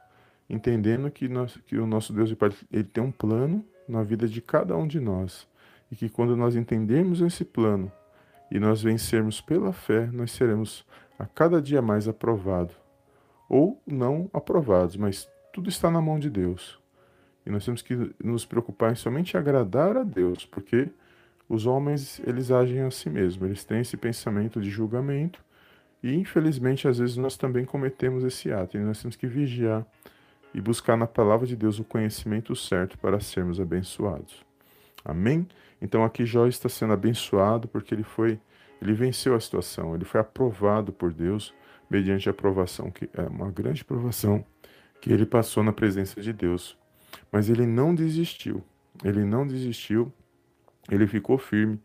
entendendo 0.50 1.08
que, 1.12 1.28
nós, 1.28 1.56
que 1.58 1.78
o 1.78 1.86
nosso 1.86 2.12
Deus 2.12 2.34
ele 2.72 2.82
tem 2.82 3.04
um 3.04 3.12
plano 3.12 3.64
na 3.88 4.02
vida 4.02 4.26
de 4.26 4.42
cada 4.42 4.76
um 4.76 4.88
de 4.88 4.98
nós. 4.98 5.46
E 5.92 5.94
que 5.94 6.08
quando 6.08 6.36
nós 6.36 6.56
entendermos 6.56 7.20
esse 7.20 7.44
plano, 7.44 7.92
e 8.50 8.58
nós 8.58 8.82
vencermos 8.82 9.40
pela 9.40 9.72
fé, 9.72 10.08
nós 10.12 10.32
seremos 10.32 10.84
a 11.16 11.24
cada 11.24 11.62
dia 11.62 11.80
mais 11.80 12.08
aprovados. 12.08 12.74
Ou 13.48 13.80
não 13.86 14.28
aprovados, 14.32 14.96
mas 14.96 15.28
tudo 15.54 15.68
está 15.68 15.88
na 15.88 16.00
mão 16.00 16.18
de 16.18 16.28
Deus. 16.28 16.80
E 17.46 17.50
nós 17.50 17.64
temos 17.64 17.80
que 17.80 18.12
nos 18.22 18.44
preocupar 18.44 18.90
em 18.90 18.96
somente 18.96 19.36
agradar 19.36 19.96
a 19.96 20.02
Deus, 20.02 20.44
porque 20.44 20.88
os 21.48 21.64
homens, 21.64 22.20
eles 22.26 22.50
agem 22.50 22.80
a 22.80 22.90
si 22.90 23.08
mesmos, 23.08 23.46
eles 23.46 23.64
têm 23.64 23.80
esse 23.80 23.96
pensamento 23.96 24.60
de 24.60 24.68
julgamento, 24.68 25.38
e 26.02 26.12
infelizmente 26.12 26.88
às 26.88 26.98
vezes 26.98 27.16
nós 27.16 27.36
também 27.36 27.64
cometemos 27.64 28.24
esse 28.24 28.50
ato, 28.50 28.76
e 28.76 28.80
nós 28.80 29.00
temos 29.00 29.14
que 29.14 29.28
vigiar 29.28 29.86
e 30.52 30.60
buscar 30.60 30.96
na 30.96 31.06
palavra 31.06 31.46
de 31.46 31.54
Deus 31.54 31.78
o 31.78 31.84
conhecimento 31.84 32.56
certo 32.56 32.98
para 32.98 33.20
sermos 33.20 33.60
abençoados. 33.60 34.44
Amém? 35.04 35.46
Então 35.80 36.02
aqui 36.02 36.26
Jó 36.26 36.48
está 36.48 36.68
sendo 36.68 36.94
abençoado 36.94 37.68
porque 37.68 37.94
ele 37.94 38.02
foi, 38.02 38.40
ele 38.82 38.92
venceu 38.92 39.36
a 39.36 39.40
situação, 39.40 39.94
ele 39.94 40.04
foi 40.04 40.20
aprovado 40.20 40.92
por 40.92 41.12
Deus 41.12 41.54
mediante 41.88 42.28
a 42.28 42.32
aprovação 42.32 42.90
que 42.90 43.08
é 43.14 43.22
uma 43.22 43.52
grande 43.52 43.82
aprovação 43.82 44.44
que 45.04 45.12
ele 45.12 45.26
passou 45.26 45.62
na 45.62 45.70
presença 45.70 46.18
de 46.22 46.32
Deus. 46.32 46.78
Mas 47.30 47.50
ele 47.50 47.66
não 47.66 47.94
desistiu. 47.94 48.64
Ele 49.04 49.22
não 49.22 49.46
desistiu. 49.46 50.10
Ele 50.90 51.06
ficou 51.06 51.36
firme 51.36 51.78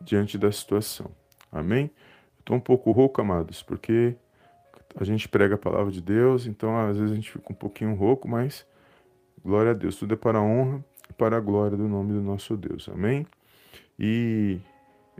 diante 0.00 0.38
da 0.38 0.50
situação. 0.50 1.10
Amém? 1.52 1.90
Estou 2.38 2.56
um 2.56 2.60
pouco 2.60 2.90
rouco, 2.90 3.20
amados, 3.20 3.62
porque 3.62 4.16
a 4.96 5.04
gente 5.04 5.28
prega 5.28 5.56
a 5.56 5.58
palavra 5.58 5.92
de 5.92 6.00
Deus, 6.00 6.46
então 6.46 6.74
às 6.74 6.96
vezes 6.96 7.12
a 7.12 7.14
gente 7.14 7.30
fica 7.30 7.52
um 7.52 7.54
pouquinho 7.54 7.94
rouco, 7.94 8.26
mas 8.26 8.66
glória 9.44 9.72
a 9.72 9.74
Deus, 9.74 9.96
tudo 9.96 10.14
é 10.14 10.16
para 10.16 10.38
a 10.38 10.42
honra 10.42 10.82
e 11.10 11.12
para 11.12 11.36
a 11.36 11.40
glória 11.40 11.76
do 11.76 11.86
nome 11.86 12.14
do 12.14 12.22
nosso 12.22 12.56
Deus. 12.56 12.88
Amém? 12.88 13.26
E 13.98 14.58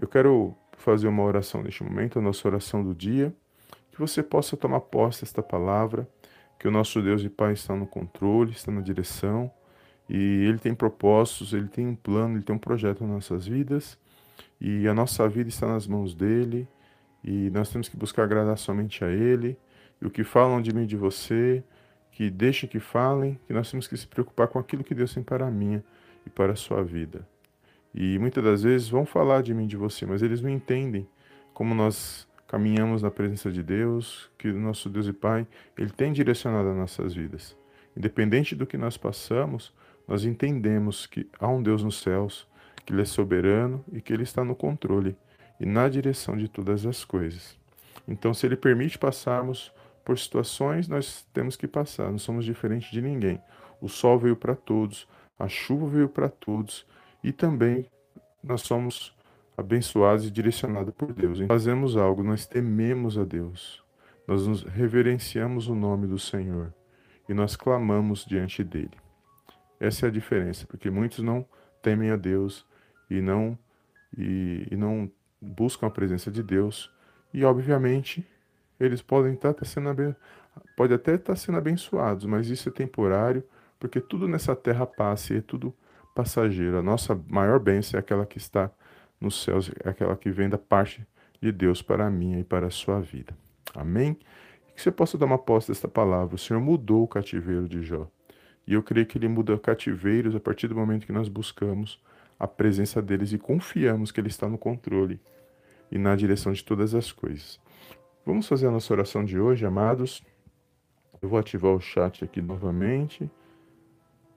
eu 0.00 0.08
quero 0.08 0.56
fazer 0.78 1.06
uma 1.06 1.22
oração 1.22 1.62
neste 1.62 1.84
momento, 1.84 2.18
a 2.18 2.22
nossa 2.22 2.48
oração 2.48 2.82
do 2.82 2.94
dia, 2.94 3.30
que 3.90 4.00
você 4.00 4.22
possa 4.22 4.56
tomar 4.56 4.80
posse 4.80 5.20
desta 5.20 5.42
palavra, 5.42 6.08
que 6.62 6.68
o 6.68 6.70
nosso 6.70 7.02
Deus 7.02 7.24
e 7.24 7.28
Pai 7.28 7.54
está 7.54 7.74
no 7.74 7.88
controle, 7.88 8.52
está 8.52 8.70
na 8.70 8.80
direção, 8.80 9.50
e 10.08 10.46
Ele 10.46 10.60
tem 10.60 10.72
propósitos, 10.72 11.52
Ele 11.52 11.66
tem 11.66 11.88
um 11.88 11.96
plano, 11.96 12.36
Ele 12.36 12.44
tem 12.44 12.54
um 12.54 12.58
projeto 12.58 13.00
nas 13.00 13.10
nossas 13.10 13.48
vidas, 13.48 13.98
e 14.60 14.86
a 14.86 14.94
nossa 14.94 15.28
vida 15.28 15.48
está 15.48 15.66
nas 15.66 15.88
mãos 15.88 16.14
dEle, 16.14 16.68
e 17.24 17.50
nós 17.50 17.68
temos 17.68 17.88
que 17.88 17.96
buscar 17.96 18.22
agradar 18.22 18.56
somente 18.58 19.04
a 19.04 19.08
Ele, 19.08 19.58
e 20.00 20.06
o 20.06 20.10
que 20.10 20.22
falam 20.22 20.62
de 20.62 20.72
mim 20.72 20.84
e 20.84 20.86
de 20.86 20.96
você, 20.96 21.64
que 22.12 22.30
deixem 22.30 22.68
que 22.68 22.78
falem, 22.78 23.40
que 23.44 23.52
nós 23.52 23.68
temos 23.68 23.88
que 23.88 23.96
se 23.96 24.06
preocupar 24.06 24.46
com 24.46 24.60
aquilo 24.60 24.84
que 24.84 24.94
Deus 24.94 25.12
tem 25.12 25.22
para 25.24 25.44
a 25.44 25.50
minha 25.50 25.82
e 26.24 26.30
para 26.30 26.52
a 26.52 26.56
sua 26.56 26.84
vida. 26.84 27.26
E 27.92 28.20
muitas 28.20 28.44
das 28.44 28.62
vezes 28.62 28.88
vão 28.88 29.04
falar 29.04 29.42
de 29.42 29.52
mim, 29.52 29.66
de 29.66 29.76
você, 29.76 30.06
mas 30.06 30.22
eles 30.22 30.40
não 30.40 30.48
entendem 30.48 31.08
como 31.52 31.74
nós 31.74 32.24
caminhamos 32.52 33.00
na 33.00 33.10
presença 33.10 33.50
de 33.50 33.62
Deus, 33.62 34.30
que 34.36 34.50
o 34.50 34.60
nosso 34.60 34.90
Deus 34.90 35.06
e 35.06 35.12
Pai, 35.14 35.46
Ele 35.74 35.88
tem 35.88 36.12
direcionado 36.12 36.68
as 36.68 36.76
nossas 36.76 37.14
vidas. 37.14 37.56
Independente 37.96 38.54
do 38.54 38.66
que 38.66 38.76
nós 38.76 38.98
passamos, 38.98 39.72
nós 40.06 40.26
entendemos 40.26 41.06
que 41.06 41.26
há 41.40 41.48
um 41.48 41.62
Deus 41.62 41.82
nos 41.82 42.02
céus, 42.02 42.46
que 42.84 42.92
Ele 42.92 43.00
é 43.00 43.06
soberano 43.06 43.82
e 43.90 44.02
que 44.02 44.12
Ele 44.12 44.22
está 44.22 44.44
no 44.44 44.54
controle 44.54 45.16
e 45.58 45.64
na 45.64 45.88
direção 45.88 46.36
de 46.36 46.46
todas 46.46 46.84
as 46.84 47.06
coisas. 47.06 47.58
Então, 48.06 48.34
se 48.34 48.44
Ele 48.44 48.56
permite 48.56 48.98
passarmos 48.98 49.72
por 50.04 50.18
situações, 50.18 50.86
nós 50.86 51.26
temos 51.32 51.56
que 51.56 51.66
passar, 51.66 52.10
não 52.10 52.18
somos 52.18 52.44
diferentes 52.44 52.90
de 52.90 53.00
ninguém. 53.00 53.40
O 53.80 53.88
sol 53.88 54.18
veio 54.18 54.36
para 54.36 54.54
todos, 54.54 55.08
a 55.38 55.48
chuva 55.48 55.86
veio 55.86 56.08
para 56.08 56.28
todos, 56.28 56.86
e 57.24 57.32
também 57.32 57.86
nós 58.44 58.60
somos 58.60 59.16
abençoados 59.62 60.26
e 60.26 60.30
direcionados 60.30 60.92
por 60.94 61.12
Deus. 61.12 61.38
Fazemos 61.46 61.96
algo, 61.96 62.22
nós 62.22 62.46
tememos 62.46 63.16
a 63.16 63.24
Deus, 63.24 63.82
nós 64.26 64.46
nos 64.46 64.62
reverenciamos 64.62 65.68
o 65.68 65.74
nome 65.74 66.06
do 66.06 66.18
Senhor 66.18 66.72
e 67.28 67.34
nós 67.34 67.56
clamamos 67.56 68.24
diante 68.24 68.62
dele. 68.62 68.96
Essa 69.80 70.06
é 70.06 70.08
a 70.08 70.12
diferença, 70.12 70.66
porque 70.66 70.90
muitos 70.90 71.20
não 71.20 71.44
temem 71.82 72.10
a 72.10 72.16
Deus 72.16 72.64
e 73.10 73.20
não 73.20 73.58
e, 74.16 74.68
e 74.70 74.76
não 74.76 75.10
buscam 75.40 75.86
a 75.86 75.90
presença 75.90 76.30
de 76.30 76.42
Deus 76.42 76.90
e 77.32 77.44
obviamente 77.44 78.26
eles 78.78 79.00
podem 79.00 79.34
estar 79.34 79.54
sendo 79.64 80.14
pode 80.76 80.92
até 80.92 81.14
estar 81.14 81.36
sendo 81.36 81.58
abençoados, 81.58 82.26
mas 82.26 82.48
isso 82.48 82.68
é 82.68 82.72
temporário, 82.72 83.42
porque 83.80 84.00
tudo 84.00 84.28
nessa 84.28 84.54
terra 84.54 84.86
passa 84.86 85.34
e 85.34 85.38
é 85.38 85.40
tudo 85.40 85.74
passageiro. 86.14 86.78
A 86.78 86.82
nossa 86.82 87.18
maior 87.28 87.58
bênção 87.58 87.98
é 87.98 88.00
aquela 88.00 88.26
que 88.26 88.38
está 88.38 88.70
nos 89.22 89.42
céus, 89.42 89.70
é 89.84 89.88
aquela 89.88 90.16
que 90.16 90.30
vem 90.30 90.48
da 90.48 90.58
parte 90.58 91.06
de 91.40 91.50
Deus 91.50 91.80
para 91.80 92.06
a 92.06 92.10
minha 92.10 92.40
e 92.40 92.44
para 92.44 92.66
a 92.66 92.70
sua 92.70 93.00
vida. 93.00 93.34
Amém? 93.74 94.18
que 94.74 94.82
você 94.82 94.90
possa 94.90 95.16
dar 95.18 95.26
uma 95.26 95.38
posse 95.38 95.68
desta 95.68 95.88
palavra. 95.88 96.34
O 96.34 96.38
Senhor 96.38 96.60
mudou 96.60 97.04
o 97.04 97.08
cativeiro 97.08 97.68
de 97.68 97.82
Jó. 97.82 98.08
E 98.66 98.74
eu 98.74 98.82
creio 98.82 99.06
que 99.06 99.18
Ele 99.18 99.28
muda 99.28 99.58
cativeiros 99.58 100.34
a 100.34 100.40
partir 100.40 100.68
do 100.68 100.74
momento 100.74 101.06
que 101.06 101.12
nós 101.12 101.28
buscamos 101.28 102.02
a 102.38 102.46
presença 102.46 103.00
deles 103.00 103.32
e 103.32 103.38
confiamos 103.38 104.10
que 104.10 104.20
Ele 104.20 104.28
está 104.28 104.48
no 104.48 104.58
controle 104.58 105.20
e 105.90 105.98
na 105.98 106.16
direção 106.16 106.52
de 106.52 106.64
todas 106.64 106.94
as 106.94 107.12
coisas. 107.12 107.60
Vamos 108.24 108.46
fazer 108.46 108.68
a 108.68 108.70
nossa 108.70 108.92
oração 108.92 109.24
de 109.24 109.38
hoje, 109.38 109.66
amados. 109.66 110.22
Eu 111.20 111.28
vou 111.28 111.38
ativar 111.38 111.72
o 111.72 111.80
chat 111.80 112.24
aqui 112.24 112.40
novamente 112.40 113.30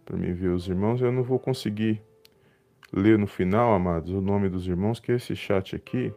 para 0.04 0.18
me 0.18 0.32
ver 0.34 0.50
os 0.50 0.68
irmãos. 0.68 1.02
Eu 1.02 1.12
não 1.12 1.24
vou 1.24 1.40
conseguir 1.40 2.02
ler 2.92 3.18
no 3.18 3.28
final, 3.28 3.74
amados, 3.74 4.12
o 4.12 4.22
nome 4.22 4.50
dos 4.50 4.68
irmãos, 4.68 5.00
que 5.00 5.12
esse 5.12 5.36
chat 5.36 5.76
aqui, 5.76 6.14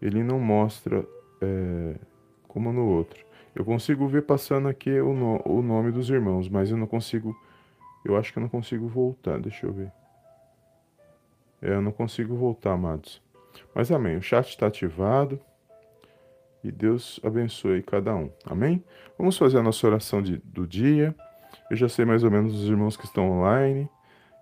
ele 0.00 0.22
não 0.22 0.38
mostra 0.38 1.04
é, 1.40 1.96
como 2.46 2.72
no 2.72 2.86
outro. 2.86 3.24
Eu 3.54 3.64
consigo 3.64 4.06
ver 4.06 4.22
passando 4.22 4.68
aqui 4.68 5.00
o, 5.00 5.12
no, 5.12 5.42
o 5.44 5.62
nome 5.62 5.90
dos 5.90 6.10
irmãos, 6.10 6.48
mas 6.48 6.70
eu 6.70 6.76
não 6.76 6.86
consigo. 6.86 7.36
Eu 8.04 8.16
acho 8.16 8.32
que 8.32 8.38
eu 8.38 8.42
não 8.42 8.48
consigo 8.48 8.86
voltar. 8.86 9.40
Deixa 9.40 9.66
eu 9.66 9.72
ver. 9.72 9.90
É, 11.60 11.70
eu 11.70 11.82
não 11.82 11.90
consigo 11.90 12.36
voltar, 12.36 12.72
amados. 12.72 13.20
Mas 13.74 13.90
amém. 13.90 14.16
O 14.16 14.22
chat 14.22 14.48
está 14.48 14.68
ativado. 14.68 15.40
E 16.62 16.70
Deus 16.70 17.20
abençoe 17.24 17.82
cada 17.82 18.14
um. 18.14 18.30
Amém? 18.44 18.82
Vamos 19.16 19.36
fazer 19.36 19.58
a 19.58 19.62
nossa 19.62 19.86
oração 19.86 20.22
de, 20.22 20.38
do 20.38 20.66
dia. 20.66 21.14
Eu 21.70 21.76
já 21.76 21.88
sei 21.88 22.04
mais 22.04 22.22
ou 22.22 22.30
menos 22.30 22.54
os 22.54 22.68
irmãos 22.68 22.96
que 22.96 23.04
estão 23.04 23.30
online, 23.30 23.88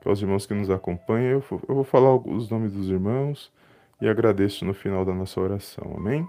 é 0.07 0.13
os 0.13 0.23
irmãos 0.23 0.47
que 0.47 0.55
nos 0.55 0.71
acompanham. 0.71 1.31
Eu 1.31 1.41
vou, 1.41 1.63
eu 1.69 1.75
vou 1.75 1.85
falar 1.85 2.15
os 2.15 2.49
nomes 2.49 2.73
dos 2.73 2.89
irmãos 2.89 3.53
e 4.01 4.09
agradeço 4.09 4.65
no 4.65 4.73
final 4.73 5.05
da 5.05 5.13
nossa 5.13 5.41
oração. 5.41 5.95
Amém? 5.97 6.27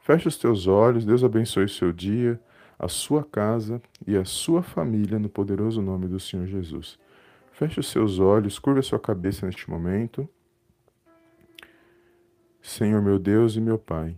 Feche 0.00 0.28
os 0.28 0.36
teus 0.36 0.66
olhos, 0.66 1.04
Deus 1.04 1.24
abençoe 1.24 1.64
o 1.64 1.68
seu 1.68 1.92
dia, 1.92 2.40
a 2.78 2.88
sua 2.88 3.24
casa 3.24 3.80
e 4.06 4.16
a 4.16 4.24
sua 4.24 4.62
família 4.62 5.18
no 5.18 5.28
poderoso 5.28 5.80
nome 5.80 6.06
do 6.08 6.20
Senhor 6.20 6.46
Jesus. 6.46 6.98
Feche 7.52 7.80
os 7.80 7.88
seus 7.88 8.18
olhos, 8.18 8.58
curva 8.58 8.80
a 8.80 8.82
sua 8.82 8.98
cabeça 8.98 9.46
neste 9.46 9.70
momento. 9.70 10.28
Senhor 12.60 13.00
meu 13.02 13.18
Deus 13.18 13.56
e 13.56 13.60
meu 13.60 13.78
Pai, 13.78 14.16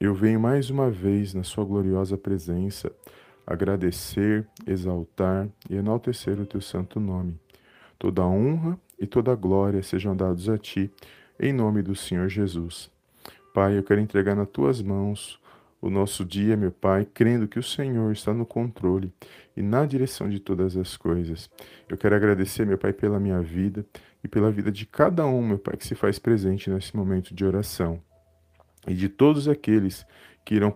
eu 0.00 0.14
venho 0.14 0.40
mais 0.40 0.70
uma 0.70 0.90
vez 0.90 1.34
na 1.34 1.44
Sua 1.44 1.64
gloriosa 1.64 2.16
presença 2.16 2.90
agradecer, 3.46 4.46
exaltar 4.66 5.48
e 5.68 5.76
enaltecer 5.76 6.40
o 6.40 6.46
Teu 6.46 6.60
santo 6.60 6.98
nome. 6.98 7.38
Toda 8.04 8.22
honra 8.22 8.78
e 9.00 9.06
toda 9.06 9.34
glória 9.34 9.82
sejam 9.82 10.14
dados 10.14 10.46
a 10.50 10.58
Ti, 10.58 10.90
em 11.40 11.54
nome 11.54 11.80
do 11.80 11.96
Senhor 11.96 12.28
Jesus. 12.28 12.90
Pai, 13.54 13.78
eu 13.78 13.82
quero 13.82 13.98
entregar 13.98 14.36
nas 14.36 14.46
Tuas 14.50 14.82
mãos 14.82 15.40
o 15.80 15.88
nosso 15.88 16.22
dia, 16.22 16.54
meu 16.54 16.70
Pai, 16.70 17.08
crendo 17.14 17.48
que 17.48 17.58
o 17.58 17.62
Senhor 17.62 18.12
está 18.12 18.34
no 18.34 18.44
controle 18.44 19.10
e 19.56 19.62
na 19.62 19.86
direção 19.86 20.28
de 20.28 20.38
todas 20.38 20.76
as 20.76 20.98
coisas. 20.98 21.48
Eu 21.88 21.96
quero 21.96 22.14
agradecer, 22.14 22.66
meu 22.66 22.76
Pai, 22.76 22.92
pela 22.92 23.18
minha 23.18 23.40
vida 23.40 23.86
e 24.22 24.28
pela 24.28 24.52
vida 24.52 24.70
de 24.70 24.84
cada 24.84 25.24
um, 25.24 25.40
meu 25.40 25.58
Pai, 25.58 25.74
que 25.74 25.86
se 25.86 25.94
faz 25.94 26.18
presente 26.18 26.68
nesse 26.68 26.94
momento 26.94 27.34
de 27.34 27.42
oração. 27.42 28.02
E 28.86 28.94
de 28.94 29.08
todos 29.08 29.48
aqueles 29.48 30.06
que 30.44 30.54
irão 30.54 30.72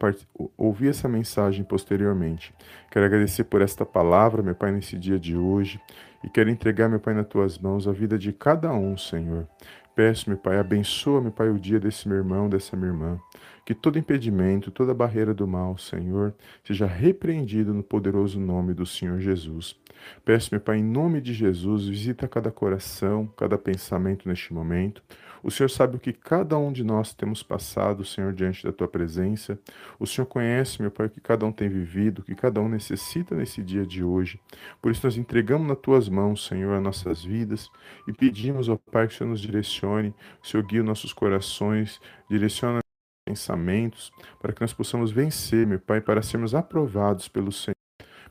ouvir 0.56 0.88
essa 0.88 1.08
mensagem 1.08 1.62
posteriormente. 1.62 2.54
Quero 2.90 3.04
agradecer 3.04 3.44
por 3.44 3.60
esta 3.60 3.84
palavra, 3.84 4.42
meu 4.42 4.54
Pai, 4.54 4.72
nesse 4.72 4.96
dia 4.96 5.18
de 5.18 5.36
hoje. 5.36 5.78
E 6.24 6.28
quero 6.28 6.48
entregar, 6.48 6.88
meu 6.88 6.98
Pai, 6.98 7.14
nas 7.14 7.26
tuas 7.26 7.58
mãos 7.58 7.86
a 7.86 7.92
vida 7.92 8.18
de 8.18 8.32
cada 8.32 8.72
um, 8.72 8.96
Senhor. 8.96 9.46
Peço, 9.94 10.30
meu 10.30 10.38
Pai, 10.38 10.58
abençoa, 10.58 11.20
meu 11.20 11.32
Pai, 11.32 11.50
o 11.50 11.58
dia 11.58 11.78
desse 11.78 12.08
meu 12.08 12.16
irmão, 12.16 12.48
dessa 12.48 12.76
minha 12.76 12.90
irmã. 12.90 13.20
Que 13.66 13.74
todo 13.74 13.98
impedimento, 13.98 14.70
toda 14.70 14.94
barreira 14.94 15.34
do 15.34 15.46
mal, 15.46 15.76
Senhor, 15.76 16.34
seja 16.64 16.86
repreendido 16.86 17.74
no 17.74 17.82
poderoso 17.82 18.40
nome 18.40 18.72
do 18.72 18.86
Senhor 18.86 19.20
Jesus. 19.20 19.78
Peço, 20.24 20.48
meu 20.52 20.60
Pai, 20.60 20.78
em 20.78 20.84
nome 20.84 21.20
de 21.20 21.32
Jesus, 21.32 21.86
visita 21.86 22.28
cada 22.28 22.50
coração, 22.50 23.26
cada 23.36 23.56
pensamento 23.58 24.28
neste 24.28 24.52
momento. 24.52 25.02
O 25.42 25.50
Senhor 25.50 25.68
sabe 25.68 25.96
o 25.96 26.00
que 26.00 26.12
cada 26.12 26.58
um 26.58 26.72
de 26.72 26.82
nós 26.82 27.14
temos 27.14 27.42
passado, 27.42 28.04
Senhor, 28.04 28.32
diante 28.32 28.64
da 28.64 28.72
tua 28.72 28.88
presença. 28.88 29.58
O 29.98 30.06
Senhor 30.06 30.26
conhece, 30.26 30.80
meu 30.82 30.90
Pai, 30.90 31.06
o 31.06 31.10
que 31.10 31.20
cada 31.20 31.46
um 31.46 31.52
tem 31.52 31.68
vivido, 31.68 32.20
o 32.20 32.22
que 32.24 32.34
cada 32.34 32.60
um 32.60 32.68
necessita 32.68 33.34
nesse 33.34 33.62
dia 33.62 33.86
de 33.86 34.02
hoje. 34.02 34.40
Por 34.82 34.90
isso 34.90 35.00
nós 35.04 35.16
entregamos 35.16 35.68
nas 35.68 35.78
tuas 35.78 36.08
mãos, 36.08 36.46
Senhor, 36.46 36.74
as 36.74 36.82
nossas 36.82 37.24
vidas 37.24 37.70
e 38.06 38.12
pedimos, 38.12 38.68
ó 38.68 38.76
Pai, 38.90 39.06
que 39.06 39.14
o 39.14 39.16
Senhor 39.16 39.30
nos 39.30 39.40
direcione, 39.40 40.14
o 40.42 40.46
Senhor 40.46 40.66
guie 40.66 40.80
os 40.80 40.86
nossos 40.86 41.12
corações, 41.12 42.00
direciona 42.28 42.80
pensamentos, 43.24 44.10
para 44.40 44.52
que 44.52 44.60
nós 44.60 44.72
possamos 44.72 45.10
vencer, 45.10 45.66
meu 45.66 45.78
Pai, 45.78 46.00
para 46.00 46.22
sermos 46.22 46.54
aprovados 46.54 47.28
pelo 47.28 47.52
Senhor. 47.52 47.77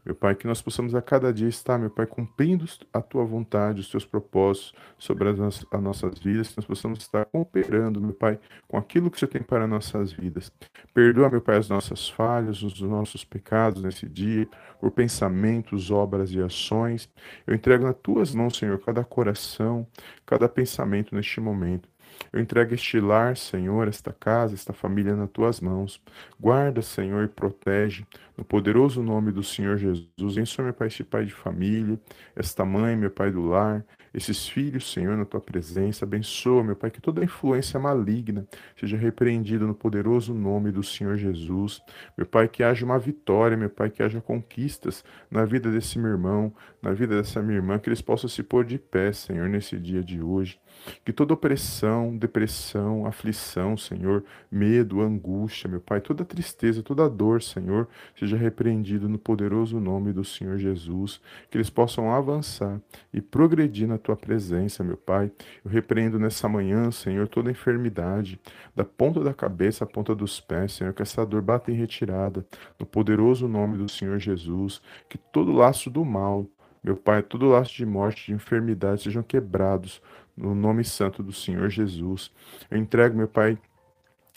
Meu 0.07 0.15
Pai, 0.15 0.35
que 0.35 0.47
nós 0.47 0.61
possamos 0.61 0.95
a 0.95 1.01
cada 1.01 1.33
dia 1.33 1.49
estar, 1.49 1.77
meu 1.77 1.89
Pai, 1.89 2.07
cumprindo 2.07 2.63
a 2.93 3.01
tua 3.01 3.25
vontade, 3.25 3.81
os 3.81 3.89
teus 3.89 4.05
propósitos 4.05 4.73
sobre 4.97 5.27
as, 5.27 5.37
nossas, 5.37 5.65
as 5.69 5.81
nossas 5.81 6.19
vidas, 6.19 6.47
que 6.47 6.57
nós 6.57 6.65
possamos 6.65 6.99
estar 6.99 7.25
cooperando, 7.25 7.99
meu 7.99 8.13
Pai, 8.13 8.39
com 8.69 8.77
aquilo 8.77 9.11
que 9.11 9.19
você 9.19 9.27
tem 9.27 9.43
para 9.43 9.67
nossas 9.67 10.13
vidas. 10.13 10.49
Perdoa, 10.93 11.29
meu 11.29 11.41
Pai, 11.41 11.57
as 11.57 11.67
nossas 11.67 12.07
falhas, 12.07 12.63
os 12.63 12.79
nossos 12.79 13.25
pecados 13.25 13.83
nesse 13.83 14.07
dia, 14.07 14.47
por 14.79 14.91
pensamentos, 14.91 15.91
obras 15.91 16.31
e 16.31 16.41
ações. 16.41 17.09
Eu 17.45 17.53
entrego 17.53 17.83
nas 17.83 17.97
tuas 18.01 18.33
mãos, 18.33 18.55
Senhor, 18.55 18.79
cada 18.79 19.03
coração, 19.03 19.85
cada 20.25 20.47
pensamento 20.47 21.13
neste 21.13 21.41
momento. 21.41 21.89
Eu 22.32 22.39
entrego 22.39 22.73
este 22.73 22.99
lar, 22.99 23.38
Senhor, 23.38 23.88
esta 23.88 24.12
casa, 24.12 24.53
esta 24.53 24.73
família 24.73 25.15
nas 25.15 25.30
tuas 25.30 25.60
mãos. 25.60 26.01
Guarda, 26.39 26.82
Senhor, 26.82 27.23
e 27.23 27.27
protege. 27.27 28.06
No 28.38 28.43
poderoso 28.43 29.01
nome 29.01 29.32
do 29.32 29.43
Senhor 29.43 29.77
Jesus. 29.77 30.34
Abençoe, 30.38 30.65
meu 30.65 30.73
Pai, 30.73 30.88
este 30.88 31.03
pai 31.03 31.25
de 31.25 31.34
família, 31.34 31.99
esta 32.36 32.63
mãe, 32.63 32.95
meu 32.95 33.10
Pai 33.10 33.32
do 33.32 33.41
lar, 33.41 33.84
esses 34.13 34.47
filhos, 34.47 34.91
Senhor, 34.91 35.17
na 35.17 35.25
tua 35.25 35.41
presença. 35.41 36.06
Abençoa, 36.06 36.63
meu 36.63 36.75
Pai, 36.75 36.91
que 36.91 37.01
toda 37.01 37.23
influência 37.23 37.80
maligna 37.80 38.47
seja 38.75 38.95
repreendida 38.95 39.65
no 39.65 39.73
poderoso 39.73 40.34
nome 40.34 40.71
do 40.71 40.84
Senhor 40.84 41.17
Jesus. 41.17 41.82
Meu 42.15 42.27
Pai, 42.27 42.47
que 42.47 42.63
haja 42.63 42.86
uma 42.86 42.99
vitória, 42.99 43.58
meu 43.58 43.69
Pai, 43.69 43.89
que 43.89 44.03
haja 44.03 44.21
conquistas 44.21 45.03
na 45.32 45.43
vida 45.43 45.71
desse 45.71 45.97
meu 45.97 46.12
irmão, 46.12 46.53
na 46.82 46.93
vida 46.93 47.15
dessa 47.15 47.41
minha 47.41 47.58
irmã, 47.58 47.80
que 47.80 47.89
eles 47.89 48.01
possam 48.01 48.30
se 48.30 48.43
pôr 48.43 48.65
de 48.65 48.77
pé, 48.77 49.12
Senhor, 49.12 49.49
nesse 49.49 49.77
dia 49.77 50.03
de 50.03 50.21
hoje. 50.21 50.60
Que 51.03 51.11
toda 51.13 51.33
opressão, 51.33 52.17
depressão, 52.17 53.05
aflição, 53.05 53.77
Senhor, 53.77 54.23
medo, 54.51 55.01
angústia, 55.01 55.69
meu 55.69 55.81
Pai, 55.81 56.01
toda 56.01 56.25
tristeza, 56.25 56.83
toda 56.83 57.09
dor, 57.09 57.41
Senhor, 57.41 57.87
seja 58.17 58.37
repreendido 58.37 59.09
no 59.09 59.17
poderoso 59.17 59.79
nome 59.79 60.13
do 60.13 60.23
Senhor 60.23 60.57
Jesus. 60.57 61.21
Que 61.49 61.57
eles 61.57 61.69
possam 61.69 62.11
avançar 62.11 62.81
e 63.13 63.21
progredir 63.21 63.87
na 63.87 63.97
tua 63.97 64.15
presença, 64.15 64.83
meu 64.83 64.97
Pai. 64.97 65.31
Eu 65.63 65.71
repreendo 65.71 66.19
nessa 66.19 66.47
manhã, 66.47 66.91
Senhor, 66.91 67.27
toda 67.27 67.51
enfermidade, 67.51 68.39
da 68.75 68.83
ponta 68.83 69.23
da 69.23 69.33
cabeça 69.33 69.83
à 69.83 69.87
ponta 69.87 70.15
dos 70.15 70.39
pés, 70.39 70.73
Senhor, 70.73 70.93
que 70.93 71.01
essa 71.01 71.25
dor 71.25 71.41
bata 71.41 71.71
em 71.71 71.75
retirada, 71.75 72.45
no 72.79 72.85
poderoso 72.85 73.47
nome 73.47 73.77
do 73.77 73.89
Senhor 73.89 74.19
Jesus. 74.19 74.81
Que 75.09 75.17
todo 75.17 75.51
laço 75.51 75.89
do 75.89 76.03
mal, 76.03 76.47
meu 76.83 76.95
Pai, 76.95 77.21
todo 77.21 77.49
laço 77.49 77.75
de 77.75 77.85
morte, 77.85 78.27
de 78.27 78.33
enfermidade 78.33 79.03
sejam 79.03 79.23
quebrados 79.23 80.01
no 80.38 80.54
nome 80.54 80.84
santo 80.84 81.23
do 81.23 81.34
Senhor 81.34 81.69
Jesus. 81.69 82.32
Eu 82.69 82.78
entrego, 82.78 83.17
meu 83.17 83.28
Pai, 83.28 83.58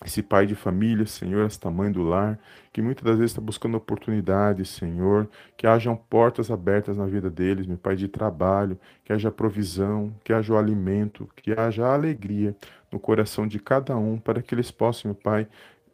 esse 0.05 0.23
pai 0.23 0.47
de 0.47 0.55
família, 0.55 1.05
Senhor, 1.05 1.45
esta 1.45 1.71
mãe 1.71 1.93
do 1.93 2.03
lar, 2.03 2.39
que 2.73 2.81
muitas 2.81 3.05
das 3.05 3.17
vezes 3.17 3.33
está 3.33 3.41
buscando 3.41 3.77
oportunidades, 3.77 4.71
Senhor, 4.71 5.29
que 5.59 5.67
hajam 5.67 5.95
portas 5.95 6.51
abertas 6.51 6.97
na 6.97 7.05
vida 7.05 7.29
deles, 7.29 7.67
meu 7.67 7.77
Pai, 7.77 7.97
de 7.97 8.09
trabalho, 8.09 8.79
que 9.05 9.13
haja 9.13 9.31
provisão, 9.31 10.15
que 10.25 10.33
haja 10.33 10.55
o 10.55 10.57
alimento, 10.57 11.29
que 11.37 11.53
haja 11.53 11.87
alegria 11.87 12.57
no 12.91 12.99
coração 12.99 13.47
de 13.47 13.59
cada 13.59 13.95
um, 13.95 14.19
para 14.19 14.41
que 14.41 14.55
eles 14.55 14.71
possam, 14.71 15.11
meu 15.11 15.21
Pai, 15.21 15.47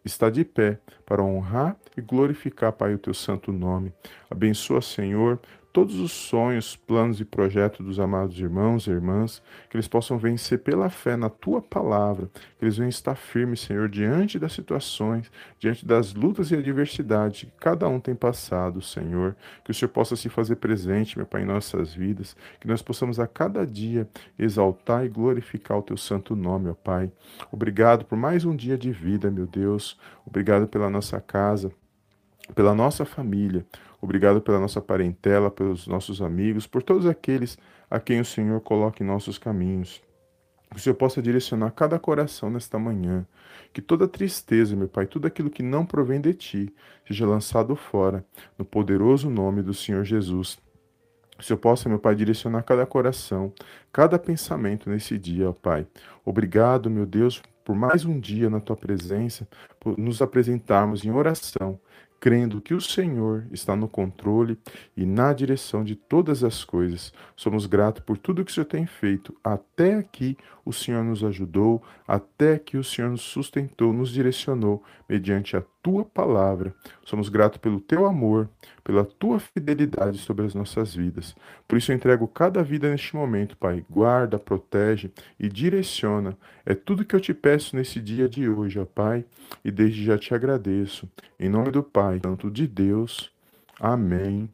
estar 0.05 0.31
de 0.31 0.45
pé 0.45 0.79
para 1.05 1.21
honrar 1.21 1.77
e 1.97 2.01
glorificar, 2.01 2.73
Pai, 2.73 2.95
o 2.95 2.99
teu 2.99 3.13
santo 3.13 3.53
nome. 3.53 3.93
Abençoa, 4.31 4.81
Senhor, 4.81 5.41
todos 5.77 6.01
os 6.01 6.11
sonhos, 6.11 6.75
planos 6.75 7.21
e 7.21 7.25
projetos 7.27 7.85
dos 7.85 8.01
amados 8.01 8.41
irmãos 8.41 8.87
e 8.87 8.91
irmãs, 8.91 9.43
que 9.69 9.77
eles 9.77 9.87
possam 9.87 10.17
vencer 10.17 10.61
pela 10.61 10.89
fé 10.89 11.19
na 11.19 11.29
tua 11.29 11.61
palavra, 11.61 12.31
que 12.59 12.65
eles 12.65 12.79
venham 12.79 12.89
estar 12.89 13.15
firmes, 13.15 13.61
Senhor, 13.61 13.87
diante 13.87 14.39
das 14.39 14.55
situações, 14.55 15.31
diante 15.59 15.85
das 15.85 16.15
lutas 16.15 16.51
e 16.51 16.55
adversidades 16.55 17.43
que 17.43 17.53
cada 17.61 17.87
um 17.89 18.01
tem 18.01 18.15
passado, 18.15 18.81
Senhor. 18.81 19.37
Que 19.63 19.71
o 19.71 19.75
Senhor 19.75 19.91
possa 19.91 20.17
se 20.17 20.31
fazer 20.31 20.57
presente, 20.57 21.19
meu 21.19 21.27
Pai, 21.27 21.43
em 21.43 21.45
nossas 21.45 21.93
vidas, 21.93 22.35
que 22.59 22.67
nós 22.67 22.81
possamos 22.81 23.21
a 23.21 23.27
cada 23.27 23.67
dia 23.67 24.09
exaltar 24.39 25.05
e 25.05 25.11
glorificar 25.11 25.77
o 25.77 25.83
teu 25.83 25.99
santo 25.99 26.35
nome, 26.35 26.71
ó 26.71 26.75
Pai. 26.75 27.13
Obrigado 27.53 28.07
por 28.07 28.17
mais 28.17 28.47
um 28.47 28.57
dia 28.57 28.79
de 28.79 28.91
vida, 28.91 29.31
meu 29.31 29.47
Deus. 29.47 30.01
Obrigado 30.25 30.67
pela 30.67 30.89
nossa 30.89 31.21
casa 31.21 31.71
pela 32.55 32.75
nossa 32.75 33.05
família. 33.05 33.67
Obrigado 34.07 34.41
pela 34.41 34.61
nossa 34.61 34.81
parentela, 34.81 35.51
pelos 35.51 35.89
nossos 35.89 36.23
amigos, 36.23 36.65
por 36.65 36.81
todos 36.81 37.07
aqueles 37.07 37.59
a 37.91 37.99
quem 37.99 38.21
o 38.21 38.25
Senhor 38.25 38.61
coloca 38.61 39.03
em 39.03 39.07
nossos 39.07 39.37
caminhos. 39.37 40.01
Que 40.71 40.77
o 40.77 40.79
Senhor 40.79 40.95
possa 40.95 41.21
direcionar 41.21 41.73
cada 41.73 41.99
coração 41.99 42.49
nesta 42.49 42.79
manhã. 42.79 43.27
Que 43.73 43.83
toda 43.83 44.07
tristeza, 44.07 44.77
meu 44.77 44.87
Pai, 44.87 45.07
tudo 45.07 45.27
aquilo 45.27 45.51
que 45.51 45.61
não 45.61 45.85
provém 45.85 46.21
de 46.21 46.33
Ti, 46.35 46.73
seja 47.05 47.27
lançado 47.27 47.75
fora, 47.75 48.25
no 48.57 48.65
poderoso 48.65 49.29
nome 49.29 49.61
do 49.61 49.75
Senhor 49.75 50.05
Jesus. 50.05 50.57
Que 51.37 51.43
o 51.43 51.45
Senhor 51.45 51.59
possa, 51.59 51.89
meu 51.89 51.99
Pai, 51.99 52.15
direcionar 52.15 52.63
cada 52.63 52.87
coração, 52.87 53.53
cada 53.93 54.21
pensamento 54.21 54.89
nesse 54.89 55.19
dia, 55.19 55.51
ó 55.51 55.53
Pai. 55.53 55.85
Obrigado, 56.25 56.89
meu 56.89 57.07
Deus, 57.07 57.43
por 57.65 57.75
mais 57.75 58.05
um 58.05 58.21
dia 58.21 58.49
na 58.49 58.61
Tua 58.61 58.77
presença, 58.77 59.49
por 59.81 59.99
nos 59.99 60.23
apresentarmos 60.23 61.05
em 61.05 61.11
oração 61.11 61.81
crendo 62.27 62.61
que 62.61 62.75
o 62.75 62.81
Senhor 62.81 63.47
está 63.53 63.77
no 63.77 63.89
controle 63.89 64.59
e 64.97 65.07
na 65.07 65.33
direção 65.33 65.85
de 65.85 65.95
todas 65.95 66.43
as 66.43 66.65
coisas. 66.65 67.13
Somos 67.37 67.67
gratos 67.67 68.03
por 68.03 68.19
tudo 68.19 68.45
que 68.45 68.51
o 68.51 68.55
Senhor 68.55 68.67
tem 68.67 68.85
feito. 68.85 69.33
Até 69.45 69.95
aqui 69.95 70.37
o 70.67 70.73
Senhor 70.73 71.05
nos 71.05 71.23
ajudou, 71.23 71.81
até 72.07 72.59
que 72.59 72.77
o 72.77 72.83
Senhor 72.83 73.09
nos 73.09 73.23
sustentou, 73.23 73.93
nos 73.93 74.11
direcionou 74.11 74.83
mediante 75.09 75.57
a 75.57 75.63
tua 75.81 76.05
palavra. 76.05 76.75
Somos 77.05 77.29
gratos 77.29 77.59
pelo 77.59 77.81
teu 77.81 78.05
amor, 78.05 78.51
pela 78.83 79.05
tua 79.05 79.39
fidelidade 79.39 80.19
sobre 80.19 80.45
as 80.45 80.55
nossas 80.55 80.93
vidas. 80.93 81.37
Por 81.69 81.79
isso 81.79 81.93
eu 81.93 81.97
entrego 81.97 82.27
cada 82.27 82.65
vida 82.65 82.91
neste 82.91 83.15
momento, 83.15 83.57
Pai. 83.57 83.87
Guarda, 83.89 84.41
protege 84.41 85.13
e 85.39 85.49
direciona. 85.49 86.37
É 86.67 86.75
tudo 86.75 87.05
que 87.05 87.15
eu 87.15 87.21
te 87.21 87.33
peço 87.33 87.77
nesse 87.77 88.01
dia 88.01 88.29
de 88.29 88.49
hoje, 88.49 88.81
ó 88.81 88.85
Pai, 88.85 89.25
e 89.65 89.71
desde 89.71 90.05
já 90.05 90.19
te 90.19 90.35
agradeço. 90.35 91.09
Em 91.39 91.49
nome 91.49 91.71
do 91.71 91.83
Pai, 91.83 92.19
tanto 92.19 92.51
de 92.51 92.67
Deus. 92.67 93.33
Amém. 93.79 94.51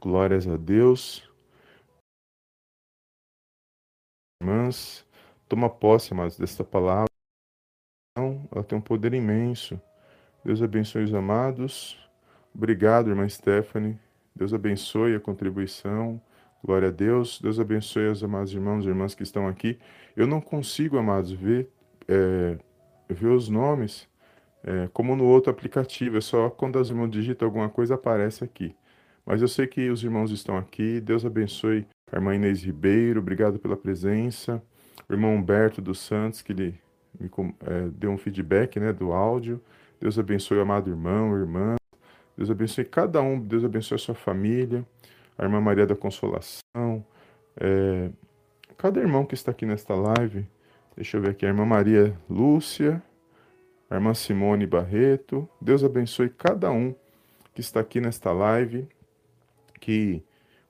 Glórias 0.00 0.48
a 0.48 0.56
Deus. 0.56 1.29
Irmãs, 4.42 5.06
toma 5.46 5.68
posse, 5.68 6.14
amados, 6.14 6.38
desta 6.38 6.64
palavra. 6.64 7.10
ela 8.16 8.64
tem 8.64 8.78
um 8.78 8.80
poder 8.80 9.12
imenso. 9.12 9.78
Deus 10.42 10.62
abençoe 10.62 11.04
os 11.04 11.12
amados. 11.12 11.98
Obrigado, 12.54 13.10
irmã 13.10 13.28
Stephanie. 13.28 13.98
Deus 14.34 14.54
abençoe 14.54 15.14
a 15.14 15.20
contribuição. 15.20 16.20
Glória 16.64 16.88
a 16.88 16.90
Deus. 16.90 17.38
Deus 17.38 17.60
abençoe 17.60 18.08
os 18.08 18.24
amados 18.24 18.54
irmãos 18.54 18.86
e 18.86 18.88
irmãs 18.88 19.14
que 19.14 19.22
estão 19.22 19.46
aqui. 19.46 19.78
Eu 20.16 20.26
não 20.26 20.40
consigo, 20.40 20.96
amados, 20.96 21.30
ver, 21.32 21.70
é, 22.08 22.58
ver 23.08 23.28
os 23.28 23.48
nomes 23.50 24.08
é, 24.64 24.88
como 24.92 25.14
no 25.14 25.24
outro 25.24 25.50
aplicativo. 25.50 26.16
É 26.16 26.20
só 26.22 26.48
quando 26.48 26.78
as 26.78 26.88
irmãs 26.88 27.10
digitam 27.10 27.46
alguma 27.46 27.68
coisa 27.68 27.94
aparece 27.94 28.42
aqui. 28.42 28.74
Mas 29.26 29.42
eu 29.42 29.48
sei 29.48 29.66
que 29.66 29.90
os 29.90 30.02
irmãos 30.02 30.30
estão 30.30 30.56
aqui. 30.56 30.98
Deus 30.98 31.26
abençoe 31.26 31.86
a 32.10 32.16
irmã 32.16 32.34
Inês 32.34 32.62
Ribeiro. 32.62 33.20
Obrigado 33.20 33.58
pela 33.58 33.76
presença. 33.76 34.62
O 35.08 35.12
irmão 35.12 35.34
Humberto 35.34 35.80
dos 35.80 35.98
Santos, 36.00 36.42
que 36.42 36.52
ele 36.52 36.80
me 37.18 37.30
é, 37.66 37.88
deu 37.92 38.10
um 38.10 38.18
feedback 38.18 38.78
né, 38.78 38.92
do 38.92 39.12
áudio. 39.12 39.60
Deus 40.00 40.18
abençoe 40.18 40.58
o 40.58 40.62
amado 40.62 40.90
irmão, 40.90 41.36
irmã. 41.36 41.76
Deus 42.36 42.50
abençoe 42.50 42.84
cada 42.84 43.20
um. 43.20 43.38
Deus 43.38 43.64
abençoe 43.64 43.96
a 43.96 43.98
sua 43.98 44.14
família. 44.14 44.86
A 45.36 45.44
irmã 45.44 45.60
Maria 45.60 45.86
da 45.86 45.94
Consolação. 45.94 47.04
É, 47.56 48.10
cada 48.78 49.00
irmão 49.00 49.26
que 49.26 49.34
está 49.34 49.50
aqui 49.50 49.66
nesta 49.66 49.94
live. 49.94 50.46
Deixa 50.96 51.16
eu 51.16 51.20
ver 51.20 51.30
aqui. 51.30 51.44
A 51.44 51.48
irmã 51.48 51.64
Maria 51.64 52.16
Lúcia. 52.28 53.02
A 53.90 53.96
irmã 53.96 54.14
Simone 54.14 54.66
Barreto. 54.66 55.48
Deus 55.60 55.84
abençoe 55.84 56.30
cada 56.30 56.70
um 56.70 56.94
que 57.54 57.60
está 57.60 57.80
aqui 57.80 58.00
nesta 58.00 58.32
live. 58.32 58.88
Que 59.78 60.22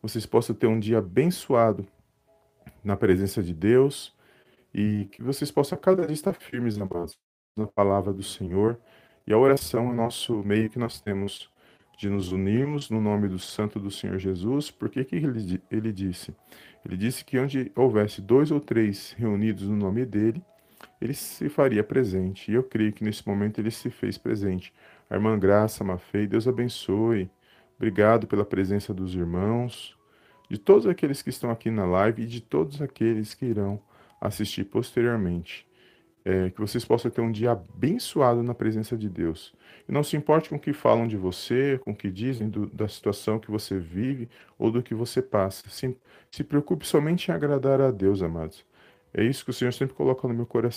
vocês 0.03 0.27
possam 0.27 0.55
ter 0.55 0.67
um 0.67 0.79
dia 0.79 0.99
abençoado 0.99 1.87
na 2.83 2.97
presença 2.97 3.43
de 3.43 3.53
Deus 3.53 4.15
e 4.75 5.07
que 5.13 5.23
vocês 5.23 5.51
possam 5.51 5.79
cada 5.79 6.07
dia 6.07 6.15
estar 6.15 6.33
firmes, 6.33 6.79
amados, 6.79 7.19
na 7.57 7.67
palavra 7.67 8.13
do 8.13 8.23
Senhor. 8.23 8.79
E 9.27 9.33
a 9.33 9.39
oração 9.39 9.91
é 9.91 9.95
nosso 9.95 10.43
meio 10.43 10.71
que 10.71 10.79
nós 10.79 11.01
temos 11.01 11.51
de 11.99 12.09
nos 12.09 12.33
unirmos 12.33 12.89
no 12.89 13.01
nome 13.01 13.29
do 13.29 13.39
Santo 13.39 13.79
do 13.79 13.91
Senhor 13.91 14.19
Jesus, 14.19 14.71
porque 14.71 15.05
que 15.05 15.17
ele, 15.17 15.63
ele 15.71 15.93
disse? 15.93 16.35
Ele 16.85 16.97
disse 16.97 17.23
que 17.23 17.39
onde 17.39 17.71
houvesse 17.77 18.23
dois 18.23 18.51
ou 18.51 18.59
três 18.59 19.13
reunidos 19.19 19.69
no 19.69 19.77
nome 19.77 20.07
dele, 20.07 20.43
ele 20.99 21.13
se 21.13 21.49
faria 21.51 21.85
presente. 21.85 22.51
E 22.51 22.55
eu 22.55 22.63
creio 22.63 22.93
que 22.93 23.05
nesse 23.05 23.27
momento 23.29 23.59
ele 23.59 23.71
se 23.71 23.91
fez 23.91 24.17
presente. 24.17 24.73
A 25.11 25.15
irmã 25.15 25.39
Graça 25.39 25.85
Mafei, 25.85 26.27
Deus 26.27 26.49
abençoe. 26.49 27.31
Obrigado 27.81 28.27
pela 28.27 28.45
presença 28.45 28.93
dos 28.93 29.15
irmãos, 29.15 29.97
de 30.51 30.59
todos 30.59 30.87
aqueles 30.87 31.23
que 31.23 31.31
estão 31.31 31.51
aqui 31.51 31.71
na 31.71 31.87
live 31.87 32.25
e 32.25 32.27
de 32.27 32.43
todos 32.43 32.83
aqueles 32.83 33.33
que 33.33 33.47
irão 33.47 33.81
assistir 34.21 34.65
posteriormente. 34.65 35.67
É, 36.23 36.51
que 36.51 36.61
vocês 36.61 36.85
possam 36.85 37.11
ter 37.11 37.23
um 37.23 37.33
dia 37.33 37.53
abençoado 37.53 38.43
na 38.43 38.53
presença 38.53 38.99
de 38.99 39.09
Deus. 39.09 39.55
E 39.89 39.93
não 39.93 40.03
se 40.03 40.15
importe 40.15 40.51
com 40.51 40.57
o 40.57 40.61
que 40.61 40.75
falam 40.75 41.09
de 41.09 41.17
você, 41.17 41.81
com 41.83 41.93
o 41.93 41.97
que 41.97 42.11
dizem 42.11 42.51
do, 42.51 42.67
da 42.67 42.87
situação 42.87 43.41
que 43.41 43.51
você 43.51 43.79
vive 43.79 44.29
ou 44.59 44.71
do 44.71 44.83
que 44.83 44.95
você 44.95 45.23
passa. 45.23 45.67
Se, 45.71 45.97
se 46.31 46.45
preocupe 46.45 46.87
somente 46.87 47.31
em 47.31 47.35
agradar 47.35 47.81
a 47.81 47.91
Deus, 47.91 48.21
amados. 48.21 48.63
É 49.15 49.25
isso 49.25 49.43
que 49.43 49.53
o 49.53 49.55
Senhor 49.55 49.73
sempre 49.73 49.95
coloca 49.95 50.29
no 50.29 50.35
meu 50.35 50.45
coração. 50.45 50.77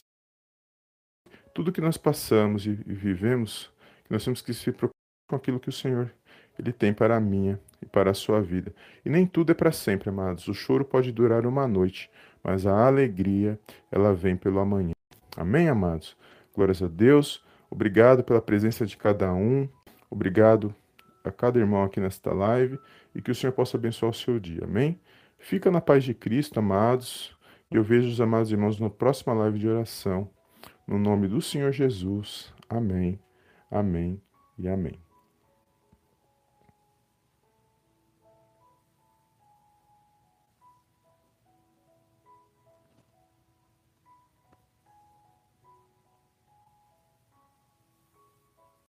Tudo 1.54 1.74
que 1.74 1.82
nós 1.82 1.98
passamos 1.98 2.66
e, 2.66 2.70
e 2.70 2.94
vivemos, 2.94 3.70
nós 4.10 4.24
temos 4.24 4.42
que 4.42 4.54
se 4.54 4.72
preocupar 4.72 4.94
com 5.30 5.36
aquilo 5.36 5.60
que 5.60 5.70
o 5.70 5.74
Senhor 5.74 6.10
ele 6.58 6.72
tem 6.72 6.94
para 6.94 7.16
a 7.16 7.20
minha 7.20 7.60
e 7.82 7.86
para 7.86 8.12
a 8.12 8.14
sua 8.14 8.42
vida. 8.42 8.74
E 9.06 9.10
nem 9.10 9.26
tudo 9.26 9.52
é 9.52 9.56
para 9.56 9.72
sempre, 9.72 10.10
amados. 10.10 10.48
O 10.48 10.54
choro 10.54 10.86
pode 10.86 11.12
durar 11.12 11.46
uma 11.46 11.68
noite, 11.68 12.10
mas 12.44 12.66
a 12.66 12.88
alegria, 12.88 13.60
ela 13.92 14.14
vem 14.14 14.36
pelo 14.36 14.60
amanhã. 14.60 14.94
Amém, 15.36 15.68
amados? 15.68 16.16
Glórias 16.56 16.82
a 16.82 16.88
Deus. 16.88 17.44
Obrigado 17.70 18.24
pela 18.24 18.42
presença 18.42 18.86
de 18.86 18.96
cada 18.96 19.34
um. 19.34 19.68
Obrigado 20.10 20.74
a 21.24 21.32
cada 21.32 21.60
irmão 21.60 21.84
aqui 21.84 22.00
nesta 22.00 22.32
live 22.34 22.80
e 23.16 23.22
que 23.22 23.32
o 23.32 23.36
Senhor 23.36 23.54
possa 23.54 23.78
abençoar 23.78 24.12
o 24.12 24.16
seu 24.16 24.40
dia. 24.40 24.64
Amém? 24.64 25.00
Fica 25.40 25.72
na 25.72 25.82
paz 25.82 26.04
de 26.04 26.14
Cristo, 26.14 26.60
amados. 26.60 27.36
E 27.72 27.76
eu 27.76 27.84
vejo 27.84 28.08
os 28.08 28.22
amados 28.22 28.52
irmãos 28.52 28.80
na 28.80 28.90
próxima 28.90 29.34
live 29.34 29.58
de 29.58 29.68
oração. 29.68 30.30
No 30.88 31.00
nome 31.00 31.28
do 31.28 31.42
Senhor 31.42 31.72
Jesus. 31.72 32.54
Amém. 32.70 33.20
Amém 33.72 34.22
e 34.58 34.68
amém. 34.68 35.13